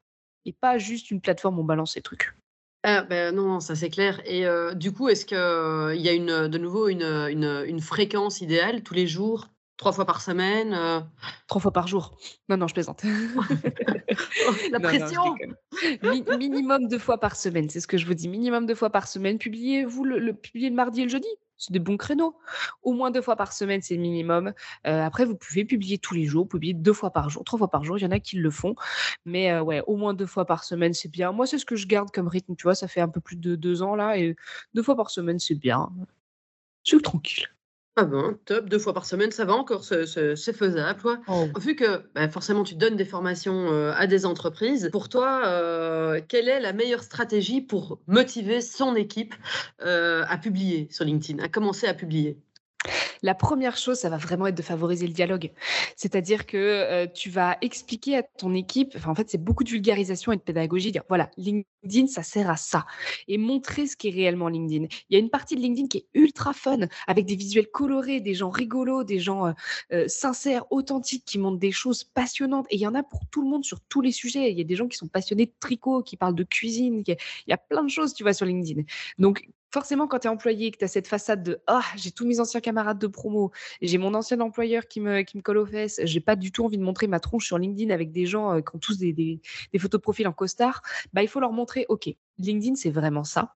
et 0.45 0.53
pas 0.53 0.77
juste 0.77 1.11
une 1.11 1.21
plateforme 1.21 1.57
où 1.57 1.61
on 1.61 1.65
balance 1.65 1.93
ces 1.93 2.01
trucs. 2.01 2.35
Ah, 2.83 3.01
ben 3.01 3.33
non, 3.33 3.59
ça 3.59 3.75
c'est 3.75 3.89
clair. 3.89 4.21
Et 4.25 4.45
euh, 4.45 4.75
du 4.75 4.91
coup, 4.91 5.09
est-ce 5.09 5.25
qu'il 5.25 5.37
euh, 5.37 5.95
y 5.95 6.07
a 6.07 6.13
une, 6.13 6.47
de 6.47 6.57
nouveau 6.59 6.87
une, 6.87 7.81
fréquence 7.81 8.41
idéale 8.41 8.83
tous 8.83 8.93
les 8.93 9.07
jours 9.07 9.47
Trois 9.77 9.91
fois 9.91 10.05
par 10.05 10.21
semaine 10.21 10.73
euh. 10.73 11.01
Trois 11.47 11.61
fois 11.61 11.71
par 11.73 11.87
jour. 11.87 12.17
Non, 12.47 12.57
non, 12.57 12.67
je 12.67 12.73
plaisante. 12.73 13.03
La 14.71 14.79
pression 14.79 15.35
Minimum 16.37 16.87
deux 16.87 16.99
fois 16.99 17.19
par 17.19 17.35
semaine, 17.35 17.69
c'est 17.69 17.81
ce 17.81 17.87
que 17.87 17.97
je 17.97 18.05
vous 18.05 18.13
dis. 18.13 18.29
Minimum 18.29 18.65
deux 18.65 18.75
fois 18.75 18.89
par 18.89 19.07
semaine. 19.07 19.37
Publiez-vous 19.37 20.05
le, 20.05 20.33
publiez 20.33 20.69
le 20.69 20.75
mardi 20.75 21.01
et 21.01 21.03
le 21.03 21.09
jeudi. 21.09 21.27
C'est 21.57 21.73
des 21.73 21.79
bons 21.79 21.97
créneaux. 21.97 22.37
Au 22.83 22.93
moins 22.93 23.11
deux 23.11 23.21
fois 23.21 23.35
par 23.35 23.53
semaine, 23.53 23.81
c'est 23.81 23.95
le 23.95 24.01
minimum. 24.01 24.53
Euh, 24.87 25.01
après, 25.03 25.25
vous 25.25 25.35
pouvez 25.35 25.65
publier 25.65 25.97
tous 25.97 26.13
les 26.13 26.25
jours, 26.25 26.47
publier 26.47 26.73
deux 26.73 26.93
fois 26.93 27.11
par 27.11 27.29
jour, 27.29 27.43
trois 27.43 27.57
fois 27.57 27.69
par 27.69 27.83
jour. 27.83 27.97
Il 27.97 28.01
y 28.01 28.05
en 28.05 28.11
a 28.11 28.19
qui 28.19 28.37
le 28.37 28.51
font. 28.51 28.75
Mais 29.25 29.51
euh, 29.51 29.61
ouais, 29.61 29.81
au 29.87 29.95
moins 29.95 30.13
deux 30.13 30.25
fois 30.25 30.45
par 30.45 30.63
semaine, 30.63 30.93
c'est 30.93 31.11
bien. 31.11 31.31
Moi, 31.31 31.47
c'est 31.47 31.57
ce 31.57 31.65
que 31.65 31.75
je 31.75 31.87
garde 31.87 32.11
comme 32.11 32.27
rythme. 32.27 32.55
Tu 32.55 32.63
vois, 32.63 32.75
ça 32.75 32.87
fait 32.87 33.01
un 33.01 33.09
peu 33.09 33.21
plus 33.21 33.37
de 33.37 33.55
deux 33.55 33.81
ans 33.81 33.95
là. 33.95 34.17
Et 34.17 34.35
deux 34.73 34.83
fois 34.83 34.95
par 34.95 35.09
semaine, 35.09 35.39
c'est 35.39 35.55
bien. 35.55 35.89
C'est 36.83 37.01
tranquille. 37.01 37.47
Ah 37.97 38.03
ben, 38.03 38.37
top, 38.43 38.67
deux 38.67 38.77
fois 38.77 38.93
par 38.93 39.05
semaine, 39.05 39.31
ça 39.31 39.45
va 39.45 39.53
encore, 39.53 39.85
c'est 39.85 40.53
faisable. 40.53 41.01
Quoi. 41.01 41.21
Oh. 41.29 41.47
Vu 41.57 41.77
que 41.77 42.03
bah, 42.13 42.27
forcément 42.27 42.63
tu 42.63 42.75
donnes 42.75 42.97
des 42.97 43.05
formations 43.05 43.71
euh, 43.71 43.93
à 43.95 44.05
des 44.05 44.25
entreprises, 44.25 44.89
pour 44.91 45.07
toi, 45.07 45.43
euh, 45.45 46.19
quelle 46.27 46.49
est 46.49 46.59
la 46.59 46.73
meilleure 46.73 47.03
stratégie 47.03 47.61
pour 47.61 47.99
motiver 48.07 48.59
son 48.59 48.95
équipe 48.95 49.33
euh, 49.81 50.25
à 50.27 50.37
publier 50.37 50.89
sur 50.91 51.05
LinkedIn, 51.05 51.41
à 51.41 51.47
commencer 51.47 51.87
à 51.87 51.93
publier? 51.93 52.37
La 53.21 53.35
première 53.35 53.77
chose, 53.77 53.99
ça 53.99 54.09
va 54.09 54.17
vraiment 54.17 54.47
être 54.47 54.55
de 54.55 54.61
favoriser 54.61 55.07
le 55.07 55.13
dialogue. 55.13 55.51
C'est-à-dire 55.95 56.45
que 56.45 56.57
euh, 56.57 57.07
tu 57.07 57.29
vas 57.29 57.57
expliquer 57.61 58.17
à 58.17 58.23
ton 58.23 58.53
équipe, 58.53 58.95
en 59.05 59.15
fait, 59.15 59.29
c'est 59.29 59.43
beaucoup 59.43 59.63
de 59.63 59.69
vulgarisation 59.69 60.31
et 60.31 60.37
de 60.37 60.41
pédagogie, 60.41 60.91
dire 60.91 61.03
voilà, 61.07 61.29
LinkedIn, 61.37 62.07
ça 62.07 62.23
sert 62.23 62.49
à 62.49 62.57
ça. 62.57 62.85
Et 63.27 63.37
montrer 63.37 63.87
ce 63.87 63.95
qu'est 63.95 64.09
réellement 64.09 64.47
LinkedIn. 64.47 64.87
Il 65.09 65.13
y 65.13 65.15
a 65.15 65.19
une 65.19 65.29
partie 65.29 65.55
de 65.55 65.61
LinkedIn 65.61 65.87
qui 65.87 65.97
est 65.99 66.07
ultra 66.13 66.53
fun, 66.53 66.79
avec 67.07 67.25
des 67.25 67.35
visuels 67.35 67.67
colorés, 67.67 68.21
des 68.21 68.33
gens 68.33 68.49
rigolos, 68.49 69.03
des 69.03 69.19
gens 69.19 69.47
euh, 69.47 69.51
euh, 69.93 70.07
sincères, 70.07 70.65
authentiques, 70.71 71.25
qui 71.25 71.37
montrent 71.37 71.59
des 71.59 71.71
choses 71.71 72.03
passionnantes. 72.03 72.67
Et 72.69 72.75
il 72.75 72.81
y 72.81 72.87
en 72.87 72.95
a 72.95 73.03
pour 73.03 73.21
tout 73.31 73.41
le 73.41 73.49
monde 73.49 73.65
sur 73.65 73.81
tous 73.81 74.01
les 74.01 74.11
sujets. 74.11 74.51
Il 74.51 74.57
y 74.57 74.61
a 74.61 74.65
des 74.65 74.75
gens 74.75 74.87
qui 74.87 74.97
sont 74.97 75.07
passionnés 75.07 75.45
de 75.45 75.53
tricot, 75.59 76.03
qui 76.03 76.17
parlent 76.17 76.35
de 76.35 76.43
cuisine. 76.43 77.03
Il 77.07 77.17
y 77.47 77.53
a 77.53 77.57
plein 77.57 77.83
de 77.83 77.89
choses, 77.89 78.13
tu 78.13 78.23
vois, 78.23 78.33
sur 78.33 78.45
LinkedIn. 78.45 78.83
Donc, 79.17 79.47
forcément, 79.75 80.07
quand 80.07 80.19
tu 80.19 80.27
es 80.27 80.29
employé, 80.29 80.71
que 80.71 80.77
tu 80.77 80.85
as 80.85 80.87
cette 80.87 81.07
façade 81.07 81.43
de 81.43 81.61
Ah, 81.67 81.83
j'ai 81.97 82.11
tous 82.11 82.25
mes 82.25 82.39
anciens 82.39 82.61
camarades 82.61 82.97
de 82.97 83.07
promo, 83.07 83.51
j'ai 83.81 83.97
mon 83.97 84.13
ancien 84.13 84.39
employeur 84.39 84.87
qui 84.87 85.01
me, 85.01 85.23
qui 85.23 85.35
me 85.35 85.41
colle 85.41 85.57
aux 85.57 85.65
fesses, 85.65 85.99
j'ai 86.05 86.21
pas 86.21 86.37
du 86.37 86.53
tout 86.53 86.63
envie 86.63 86.77
de 86.77 86.83
montrer 86.83 87.07
ma 87.07 87.19
tronche 87.19 87.45
sur 87.45 87.57
LinkedIn 87.57 87.93
avec 87.93 88.13
des 88.13 88.25
gens 88.25 88.53
euh, 88.53 88.61
qui 88.61 88.73
ont 88.73 88.79
tous 88.79 88.97
des, 88.97 89.41
photos 89.77 89.99
de 89.99 90.01
profil 90.01 90.29
en 90.29 90.31
costard, 90.31 90.81
bah, 91.11 91.23
il 91.23 91.27
faut 91.27 91.41
leur 91.41 91.51
montrer 91.51 91.85
Ok, 91.89 92.07
LinkedIn, 92.37 92.75
c'est 92.75 92.89
vraiment 92.89 93.25
ça. 93.25 93.55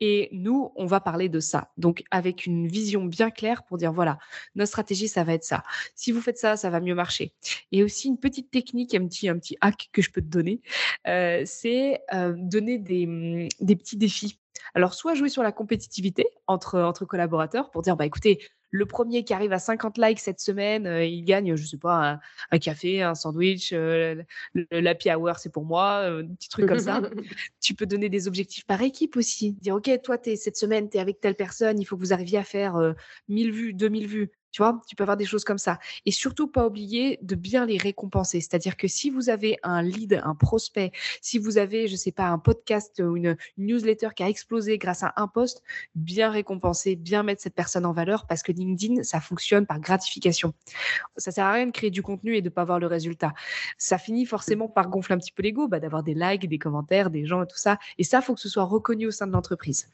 Et 0.00 0.28
nous, 0.32 0.72
on 0.76 0.84
va 0.84 1.00
parler 1.00 1.30
de 1.30 1.40
ça. 1.40 1.70
Donc, 1.78 2.02
avec 2.10 2.44
une 2.44 2.66
vision 2.66 3.04
bien 3.04 3.30
claire 3.30 3.62
pour 3.64 3.78
dire, 3.78 3.92
voilà, 3.92 4.18
notre 4.56 4.68
stratégie, 4.68 5.08
ça 5.08 5.24
va 5.24 5.32
être 5.32 5.44
ça. 5.44 5.62
Si 5.94 6.12
vous 6.12 6.20
faites 6.20 6.38
ça, 6.38 6.58
ça 6.58 6.68
va 6.68 6.80
mieux 6.80 6.94
marcher. 6.94 7.32
Et 7.72 7.82
aussi, 7.82 8.08
une 8.08 8.18
petite 8.18 8.50
technique, 8.50 8.94
un 8.94 9.06
petit, 9.06 9.28
un 9.28 9.38
petit 9.38 9.56
hack 9.62 9.88
que 9.92 10.02
je 10.02 10.10
peux 10.10 10.20
te 10.20 10.26
donner, 10.26 10.60
euh, 11.06 11.44
c'est 11.46 12.02
euh, 12.12 12.34
donner 12.36 12.78
des 12.78 13.76
petits 13.76 13.96
défis 13.96 14.39
alors, 14.74 14.94
soit 14.94 15.14
jouer 15.14 15.28
sur 15.28 15.42
la 15.42 15.52
compétitivité 15.52 16.26
entre, 16.46 16.80
entre 16.80 17.04
collaborateurs 17.04 17.70
pour 17.70 17.82
dire, 17.82 17.96
bah 17.96 18.06
écoutez, 18.06 18.40
le 18.70 18.86
premier 18.86 19.24
qui 19.24 19.34
arrive 19.34 19.52
à 19.52 19.58
50 19.58 19.98
likes 19.98 20.20
cette 20.20 20.40
semaine, 20.40 20.86
euh, 20.86 21.04
il 21.04 21.24
gagne, 21.24 21.56
je 21.56 21.66
sais 21.66 21.76
pas, 21.76 22.20
un, 22.50 22.58
café, 22.58 23.02
un 23.02 23.14
sandwich, 23.14 23.72
euh, 23.72 24.22
l'happy 24.70 25.10
hour, 25.10 25.36
c'est 25.38 25.52
pour 25.52 25.64
moi, 25.64 26.02
euh, 26.04 26.22
un 26.22 26.34
petit 26.34 26.48
truc 26.48 26.68
comme 26.68 26.78
ça. 26.78 27.02
tu 27.60 27.74
peux 27.74 27.86
donner 27.86 28.08
des 28.08 28.28
objectifs 28.28 28.66
par 28.66 28.80
équipe 28.82 29.16
aussi. 29.16 29.52
Dire, 29.54 29.74
OK, 29.74 29.90
toi, 30.02 30.18
es, 30.24 30.36
cette 30.36 30.56
semaine, 30.56 30.88
tu 30.88 30.98
es 30.98 31.00
avec 31.00 31.20
telle 31.20 31.34
personne, 31.34 31.80
il 31.80 31.84
faut 31.84 31.96
que 31.96 32.00
vous 32.00 32.12
arriviez 32.12 32.38
à 32.38 32.44
faire 32.44 32.76
1000 33.28 33.52
vues, 33.52 33.72
2000 33.74 34.06
vues. 34.06 34.30
Tu 34.52 34.62
vois, 34.62 34.80
tu 34.86 34.96
peux 34.96 35.04
avoir 35.04 35.16
des 35.16 35.24
choses 35.24 35.44
comme 35.44 35.58
ça. 35.58 35.78
Et 36.06 36.10
surtout, 36.10 36.48
pas 36.48 36.66
oublier 36.66 37.18
de 37.22 37.34
bien 37.34 37.66
les 37.66 37.76
récompenser. 37.76 38.40
C'est-à-dire 38.40 38.76
que 38.76 38.88
si 38.88 39.10
vous 39.10 39.30
avez 39.30 39.58
un 39.62 39.82
lead, 39.82 40.20
un 40.24 40.34
prospect, 40.34 40.92
si 41.20 41.38
vous 41.38 41.58
avez, 41.58 41.88
je 41.88 41.96
sais 41.96 42.12
pas, 42.12 42.28
un 42.28 42.38
podcast 42.38 43.00
ou 43.04 43.16
une, 43.16 43.36
newsletter 43.58 44.08
qui 44.14 44.22
a 44.22 44.28
explosé 44.28 44.78
grâce 44.78 45.02
à 45.02 45.12
un 45.16 45.28
post, 45.28 45.62
bien 45.94 46.30
récompenser, 46.30 46.96
bien 46.96 47.22
mettre 47.22 47.42
cette 47.42 47.54
personne 47.54 47.86
en 47.86 47.92
valeur 47.92 48.26
parce 48.26 48.42
que 48.42 48.52
LinkedIn, 48.52 49.02
ça 49.02 49.20
fonctionne 49.20 49.66
par 49.66 49.80
gratification. 49.80 50.54
Ça 51.16 51.30
sert 51.30 51.46
à 51.46 51.52
rien 51.52 51.66
de 51.66 51.72
créer 51.72 51.90
du 51.90 52.02
contenu 52.02 52.36
et 52.36 52.42
de 52.42 52.48
pas 52.48 52.64
voir 52.64 52.78
le 52.78 52.86
résultat. 52.86 53.32
Ça 53.78 53.98
finit 53.98 54.26
forcément 54.26 54.68
par 54.68 54.88
gonfler 54.88 55.14
un 55.14 55.18
petit 55.18 55.32
peu 55.32 55.42
l'ego, 55.42 55.68
bah, 55.68 55.80
d'avoir 55.80 56.02
des 56.02 56.14
likes, 56.14 56.48
des 56.48 56.58
commentaires, 56.58 57.10
des 57.10 57.26
gens 57.26 57.42
et 57.42 57.46
tout 57.46 57.58
ça. 57.58 57.78
Et 57.98 58.04
ça, 58.04 58.20
faut 58.20 58.34
que 58.34 58.40
ce 58.40 58.48
soit 58.48 58.64
reconnu 58.64 59.06
au 59.06 59.10
sein 59.10 59.26
de 59.26 59.32
l'entreprise 59.32 59.88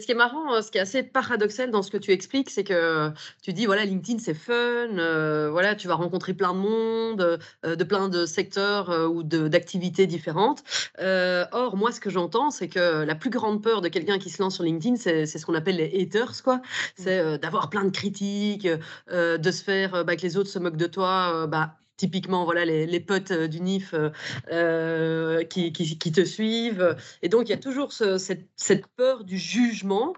ce 0.00 0.06
qui 0.06 0.12
est 0.12 0.16
marrant, 0.16 0.54
euh, 0.54 0.62
ce 0.62 0.70
qui 0.70 0.78
est 0.78 0.80
assez 0.80 1.02
paradoxal 1.02 1.70
dans 1.70 1.82
ce 1.82 1.90
que 1.90 1.96
tu 1.96 2.12
expliques, 2.12 2.50
c'est 2.50 2.64
que 2.64 3.10
tu 3.42 3.52
dis 3.52 3.66
voilà 3.66 3.84
LinkedIn 3.84 4.18
c'est 4.18 4.34
fun, 4.34 4.54
euh, 4.54 5.50
voilà 5.50 5.74
tu 5.74 5.88
vas 5.88 5.94
rencontrer 5.94 6.34
plein 6.34 6.54
de 6.54 6.58
monde, 6.58 7.38
euh, 7.66 7.76
de 7.76 7.84
plein 7.84 8.08
de 8.08 8.26
secteurs 8.26 9.10
ou 9.10 9.22
d'activités 9.22 10.06
différentes. 10.06 10.62
or 10.98 11.76
moi 11.76 11.92
ce 11.92 12.00
que 12.00 12.10
j'entends 12.10 12.50
c'est 12.50 12.68
que 12.68 13.04
la 13.04 13.14
plus 13.14 13.30
grande 13.30 13.62
peur 13.62 13.80
de 13.80 13.88
quelqu'un 13.88 14.18
qui 14.18 14.30
se 14.30 14.42
lance 14.42 14.54
sur 14.54 14.64
LinkedIn 14.64 14.96
c'est 14.96 15.26
ce 15.26 15.44
qu'on 15.46 15.54
appelle 15.54 15.76
les 15.76 16.00
haters 16.00 16.42
quoi, 16.42 16.62
c'est 16.96 17.38
d'avoir 17.38 17.70
plein 17.70 17.84
de 17.84 17.90
critiques, 17.90 18.68
de 19.10 19.50
se 19.50 19.62
faire 19.62 20.04
bah, 20.04 20.16
que 20.16 20.22
les 20.22 20.36
autres 20.36 20.50
se 20.50 20.58
moquent 20.58 20.76
de 20.76 20.86
toi, 20.86 21.46
bah 21.46 21.74
typiquement 21.96 22.44
voilà 22.44 22.64
les, 22.64 23.00
potes 23.00 23.30
euh, 23.30 23.48
du 23.48 23.60
NIF 23.60 23.94
euh, 23.94 24.10
euh, 24.50 25.44
qui, 25.44 25.72
te 25.72 26.24
suivent. 26.24 26.96
Et 27.22 27.28
donc 27.28 27.48
il 27.48 27.50
y 27.50 27.54
a 27.54 27.58
toujours 27.58 27.92
cette, 27.92 28.86
peur 28.96 29.24
du 29.24 29.38
jugement. 29.38 30.14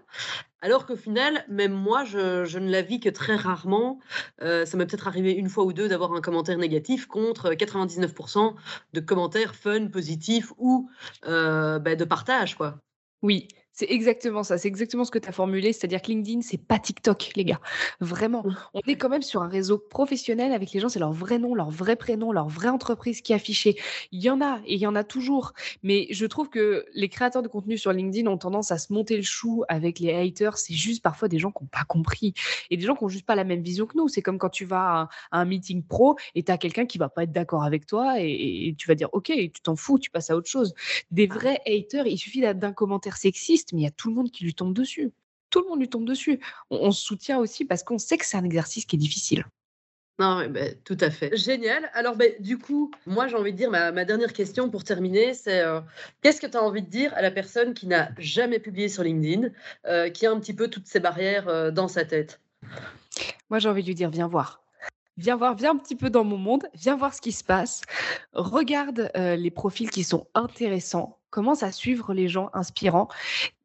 Alors 0.60 0.86
qu'au 0.86 0.96
final, 0.96 1.44
même 1.48 1.74
moi, 1.74 2.04
je, 2.04 2.58
ne 2.58 2.70
la 2.70 2.80
vis 2.80 2.98
que 2.98 3.10
très 3.10 3.36
rarement. 3.36 4.00
ça 4.40 4.76
m'est 4.76 4.86
peut-être 4.86 5.06
arrivé 5.06 5.32
une 5.32 5.50
fois 5.50 5.64
ou 5.64 5.74
deux 5.74 5.88
d'avoir 5.88 6.14
un 6.14 6.22
commentaire 6.22 6.56
négatif 6.56 7.06
contre 7.06 7.50
99% 7.52 8.54
de 8.94 9.00
commentaires 9.00 9.54
fun, 9.54 9.88
positifs 9.88 10.54
ou 10.56 10.88
bah, 11.22 11.96
de 11.96 12.04
partage. 12.04 12.54
quoi. 12.54 12.78
Oui, 13.20 13.46
c'est 13.74 13.90
exactement 13.90 14.44
ça, 14.44 14.56
c'est 14.56 14.68
exactement 14.68 15.04
ce 15.04 15.10
que 15.10 15.18
tu 15.18 15.28
as 15.28 15.32
formulé, 15.32 15.72
c'est-à-dire 15.72 16.00
que 16.00 16.06
LinkedIn, 16.06 16.42
c'est 16.42 16.64
pas 16.64 16.78
TikTok, 16.78 17.32
les 17.34 17.44
gars. 17.44 17.60
Vraiment, 17.98 18.44
on 18.72 18.80
est 18.86 18.94
quand 18.94 19.08
même 19.08 19.22
sur 19.22 19.42
un 19.42 19.48
réseau 19.48 19.78
professionnel 19.78 20.52
avec 20.52 20.70
les 20.70 20.78
gens, 20.78 20.88
c'est 20.88 21.00
leur 21.00 21.12
vrai 21.12 21.40
nom, 21.40 21.56
leur 21.56 21.70
vrai 21.70 21.96
prénom, 21.96 22.30
leur 22.30 22.48
vraie 22.48 22.68
entreprise 22.68 23.20
qui 23.20 23.32
est 23.32 23.34
affichée. 23.34 23.76
Il 24.12 24.22
y 24.22 24.30
en 24.30 24.40
a 24.40 24.60
et 24.64 24.74
il 24.74 24.80
y 24.80 24.86
en 24.86 24.94
a 24.94 25.02
toujours, 25.02 25.54
mais 25.82 26.06
je 26.10 26.24
trouve 26.24 26.50
que 26.50 26.86
les 26.94 27.08
créateurs 27.08 27.42
de 27.42 27.48
contenu 27.48 27.76
sur 27.76 27.92
LinkedIn 27.92 28.30
ont 28.30 28.38
tendance 28.38 28.70
à 28.70 28.78
se 28.78 28.92
monter 28.92 29.16
le 29.16 29.24
chou 29.24 29.64
avec 29.66 29.98
les 29.98 30.14
haters. 30.14 30.56
C'est 30.56 30.74
juste 30.74 31.02
parfois 31.02 31.26
des 31.26 31.40
gens 31.40 31.50
qui 31.50 31.64
n'ont 31.64 31.68
pas 31.68 31.82
compris 31.82 32.32
et 32.70 32.76
des 32.76 32.84
gens 32.84 32.94
qui 32.94 33.02
n'ont 33.02 33.10
juste 33.10 33.26
pas 33.26 33.34
la 33.34 33.44
même 33.44 33.62
vision 33.62 33.86
que 33.86 33.96
nous. 33.96 34.06
C'est 34.06 34.22
comme 34.22 34.38
quand 34.38 34.50
tu 34.50 34.66
vas 34.66 35.08
à 35.32 35.40
un, 35.40 35.44
meeting 35.46 35.82
pro 35.82 36.16
et 36.36 36.44
tu 36.44 36.52
as 36.52 36.58
quelqu'un 36.58 36.86
qui 36.86 36.98
va 36.98 37.08
pas 37.08 37.24
être 37.24 37.32
d'accord 37.32 37.64
avec 37.64 37.86
toi 37.86 38.20
et, 38.20 38.68
et 38.68 38.74
tu 38.78 38.86
vas 38.86 38.94
dire 38.94 39.08
OK, 39.12 39.32
tu 39.32 39.50
t'en 39.64 39.74
fous, 39.74 39.98
tu 39.98 40.10
passes 40.10 40.30
à 40.30 40.36
autre 40.36 40.48
chose. 40.48 40.74
Des 41.10 41.26
vrais 41.26 41.60
haters, 41.66 42.06
il 42.06 42.18
suffit 42.18 42.40
d'un 42.40 42.72
commentaire 42.72 43.16
sexiste 43.16 43.63
mais 43.72 43.80
il 43.80 43.84
y 43.84 43.86
a 43.86 43.90
tout 43.90 44.08
le 44.08 44.14
monde 44.14 44.30
qui 44.30 44.44
lui 44.44 44.54
tombe 44.54 44.74
dessus. 44.74 45.12
Tout 45.50 45.62
le 45.62 45.68
monde 45.68 45.80
lui 45.80 45.88
tombe 45.88 46.04
dessus. 46.04 46.40
On, 46.70 46.90
se 46.90 47.04
soutient 47.04 47.38
aussi 47.38 47.64
parce 47.64 47.82
qu'on 47.82 47.98
sait 47.98 48.18
que 48.18 48.26
c'est 48.26 48.36
un 48.36 48.44
exercice 48.44 48.86
qui 48.86 48.96
est 48.96 48.98
difficile. 48.98 49.44
Non, 50.18 50.48
bah, 50.48 50.72
tout 50.84 50.96
à 51.00 51.10
fait. 51.10 51.36
Génial. 51.36 51.90
Alors, 51.92 52.16
bah, 52.16 52.26
du 52.38 52.58
coup, 52.58 52.90
moi, 53.06 53.26
j'ai 53.26 53.36
envie 53.36 53.52
de 53.52 53.56
dire, 53.56 53.70
ma, 53.70 54.04
dernière 54.04 54.32
question 54.32 54.70
pour 54.70 54.84
terminer, 54.84 55.34
c'est 55.34 55.60
euh, 55.60 55.80
qu'est-ce 56.22 56.40
que 56.40 56.46
tu 56.46 56.56
as 56.56 56.62
envie 56.62 56.82
de 56.82 56.90
dire 56.90 57.12
à 57.14 57.22
la 57.22 57.30
personne 57.30 57.74
qui 57.74 57.86
n'a 57.86 58.10
jamais 58.18 58.58
publié 58.58 58.88
sur 58.88 59.02
LinkedIn, 59.02 59.48
euh, 59.86 60.10
qui 60.10 60.26
a 60.26 60.30
un 60.30 60.38
petit 60.38 60.54
peu 60.54 60.68
toutes 60.68 60.86
ces 60.86 61.00
barrières 61.00 61.48
euh, 61.48 61.70
dans 61.70 61.88
sa 61.88 62.04
tête? 62.04 62.40
Moi, 63.50 63.58
j'ai 63.58 63.68
envie 63.68 63.82
de 63.82 63.88
lui 63.88 63.94
dire, 63.94 64.10
viens 64.10 64.28
voir. 64.28 64.63
Viens 65.16 65.36
voir, 65.36 65.54
viens 65.54 65.72
un 65.72 65.76
petit 65.76 65.96
peu 65.96 66.10
dans 66.10 66.24
mon 66.24 66.38
monde, 66.38 66.66
viens 66.74 66.96
voir 66.96 67.14
ce 67.14 67.20
qui 67.20 67.32
se 67.32 67.44
passe. 67.44 67.82
Regarde 68.32 69.10
les 69.14 69.50
profils 69.50 69.90
qui 69.90 70.04
sont 70.04 70.26
intéressants 70.34 71.18
commence 71.34 71.64
à 71.64 71.72
suivre 71.72 72.14
les 72.14 72.28
gens 72.28 72.48
inspirants. 72.52 73.08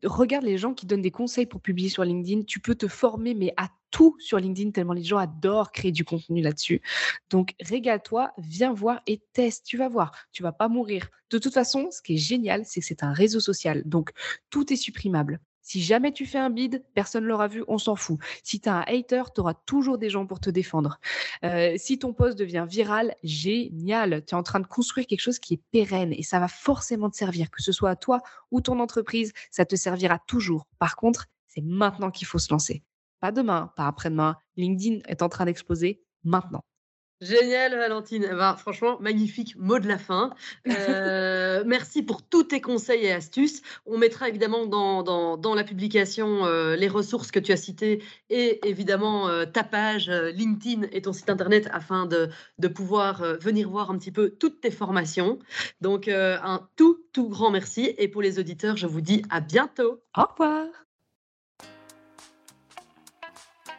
Regarde 0.04 0.44
les 0.44 0.58
gens 0.58 0.74
qui 0.74 0.88
donnent 0.88 1.04
des 1.04 1.12
conseils 1.12 1.46
pour 1.46 1.62
publier 1.62 1.88
sur 1.88 2.04
LinkedIn. 2.04 2.42
Tu 2.46 2.60
peux 2.60 2.74
te 2.74 2.88
former, 2.88 3.36
mais 3.36 3.54
à 3.58 3.70
tout 3.92 4.16
sur 4.18 4.40
LinkedIn, 4.40 4.72
tellement 4.72 4.94
les 4.94 5.04
gens 5.04 5.20
adorent 5.20 5.72
créer 5.72 5.92
du 5.92 6.04
contenu 6.04 6.42
là-dessus. 6.42 6.82
Donc, 7.30 7.54
régale-toi, 7.62 8.32
viens 8.40 8.74
voir 8.74 9.02
et 9.06 9.22
teste. 9.34 9.68
Tu 9.68 9.78
vas 9.78 9.88
voir, 9.88 10.16
tu 10.32 10.42
vas 10.42 10.52
pas 10.52 10.68
mourir. 10.68 11.10
De 11.30 11.38
toute 11.38 11.54
façon, 11.54 11.90
ce 11.92 12.02
qui 12.02 12.16
est 12.16 12.18
génial, 12.18 12.66
c'est 12.66 12.80
que 12.80 12.88
c'est 12.88 13.04
un 13.04 13.14
réseau 13.14 13.40
social. 13.40 13.84
Donc, 13.86 14.14
tout 14.50 14.74
est 14.74 14.76
supprimable. 14.76 15.40
Si 15.70 15.84
jamais 15.84 16.12
tu 16.12 16.26
fais 16.26 16.40
un 16.40 16.50
bid, 16.50 16.84
personne 16.96 17.26
ne 17.26 17.30
l'aura 17.30 17.48
vu, 17.48 17.64
on 17.68 17.78
s'en 17.78 17.96
fout. 17.96 18.18
Si 18.42 18.60
tu 18.60 18.68
as 18.70 18.78
un 18.78 18.82
hater, 18.88 19.22
tu 19.36 19.42
auras 19.42 19.54
toujours 19.54 20.00
des 20.00 20.10
gens 20.10 20.26
pour 20.26 20.40
te 20.40 20.50
défendre. 20.50 21.00
Euh, 21.44 21.76
si 21.78 22.00
ton 22.00 22.12
post 22.12 22.40
devient 22.40 22.66
viral, 22.68 23.14
génial. 23.24 24.26
Tu 24.26 24.34
es 24.34 24.36
en 24.36 24.42
train 24.42 24.60
de 24.62 24.66
construire 24.66 25.06
quelque 25.06 25.20
chose 25.20 25.38
qui 25.38 25.54
est 25.54 25.62
pérenne 25.70 26.12
et 26.12 26.24
ça 26.24 26.40
va 26.40 26.48
forcément 26.48 27.08
te 27.12 27.16
servir, 27.16 27.52
que 27.52 27.62
ce 27.62 27.72
soit 27.72 27.92
à 27.92 27.96
toi 27.96 28.24
ou 28.50 28.62
ton 28.62 28.80
entreprise, 28.80 29.32
ça 29.52 29.64
te 29.64 29.76
servira 29.76 30.18
toujours. 30.26 30.66
Par 30.80 30.96
contre, 30.96 31.28
c'est 31.46 31.62
maintenant 31.62 32.10
qu'il 32.10 32.26
faut 32.26 32.40
se 32.40 32.52
lancer. 32.52 32.82
Pas 33.20 33.32
demain, 33.32 33.72
pas 33.76 33.86
après-demain. 33.86 34.38
LinkedIn 34.58 35.02
est 35.08 35.22
en 35.22 35.30
train 35.30 35.46
d'exploser 35.46 36.02
maintenant. 36.24 36.64
Génial, 37.22 37.76
Valentine. 37.76 38.26
Eh 38.32 38.34
ben, 38.34 38.56
franchement, 38.56 38.98
magnifique 39.02 39.56
mot 39.58 39.80
de 39.80 39.88
la 39.88 39.98
fin. 39.98 40.34
Euh, 40.68 41.64
merci 41.66 42.02
pour 42.02 42.22
tous 42.22 42.44
tes 42.46 42.62
conseils 42.62 43.06
et 43.06 43.12
astuces. 43.12 43.62
On 43.86 43.98
mettra 43.98 44.30
évidemment 44.30 44.66
dans, 44.66 45.04
dans, 45.04 45.54
la 45.54 45.64
publication 45.66 46.46
euh, 46.46 46.78
les 46.78 46.88
ressources 46.88 47.32
que 47.32 47.40
tu 47.40 47.52
as 47.52 47.58
citées 47.58 48.02
et 48.30 48.66
évidemment 48.68 49.28
euh, 49.28 49.46
ta 49.46 49.66
page 49.66 50.10
LinkedIn 50.10 50.88
et 50.94 51.02
ton 51.02 51.12
site 51.12 51.30
internet 51.30 51.68
afin 51.74 52.06
de, 52.06 52.30
de 52.58 52.68
pouvoir 52.70 53.22
venir 53.40 53.70
voir 53.70 53.92
un 53.92 53.98
petit 53.98 54.12
peu 54.12 54.30
toutes 54.30 54.62
tes 54.62 54.72
formations. 54.72 55.40
Donc, 55.82 56.08
un 56.08 56.70
tout, 56.78 57.04
tout 57.12 57.28
grand 57.28 57.52
merci. 57.52 57.94
Et 57.98 58.08
pour 58.08 58.22
les 58.22 58.40
auditeurs, 58.40 58.78
je 58.78 58.88
vous 58.88 59.02
dis 59.02 59.24
à 59.30 59.42
bientôt. 59.42 60.02
Au 60.16 60.24
revoir. 60.24 60.68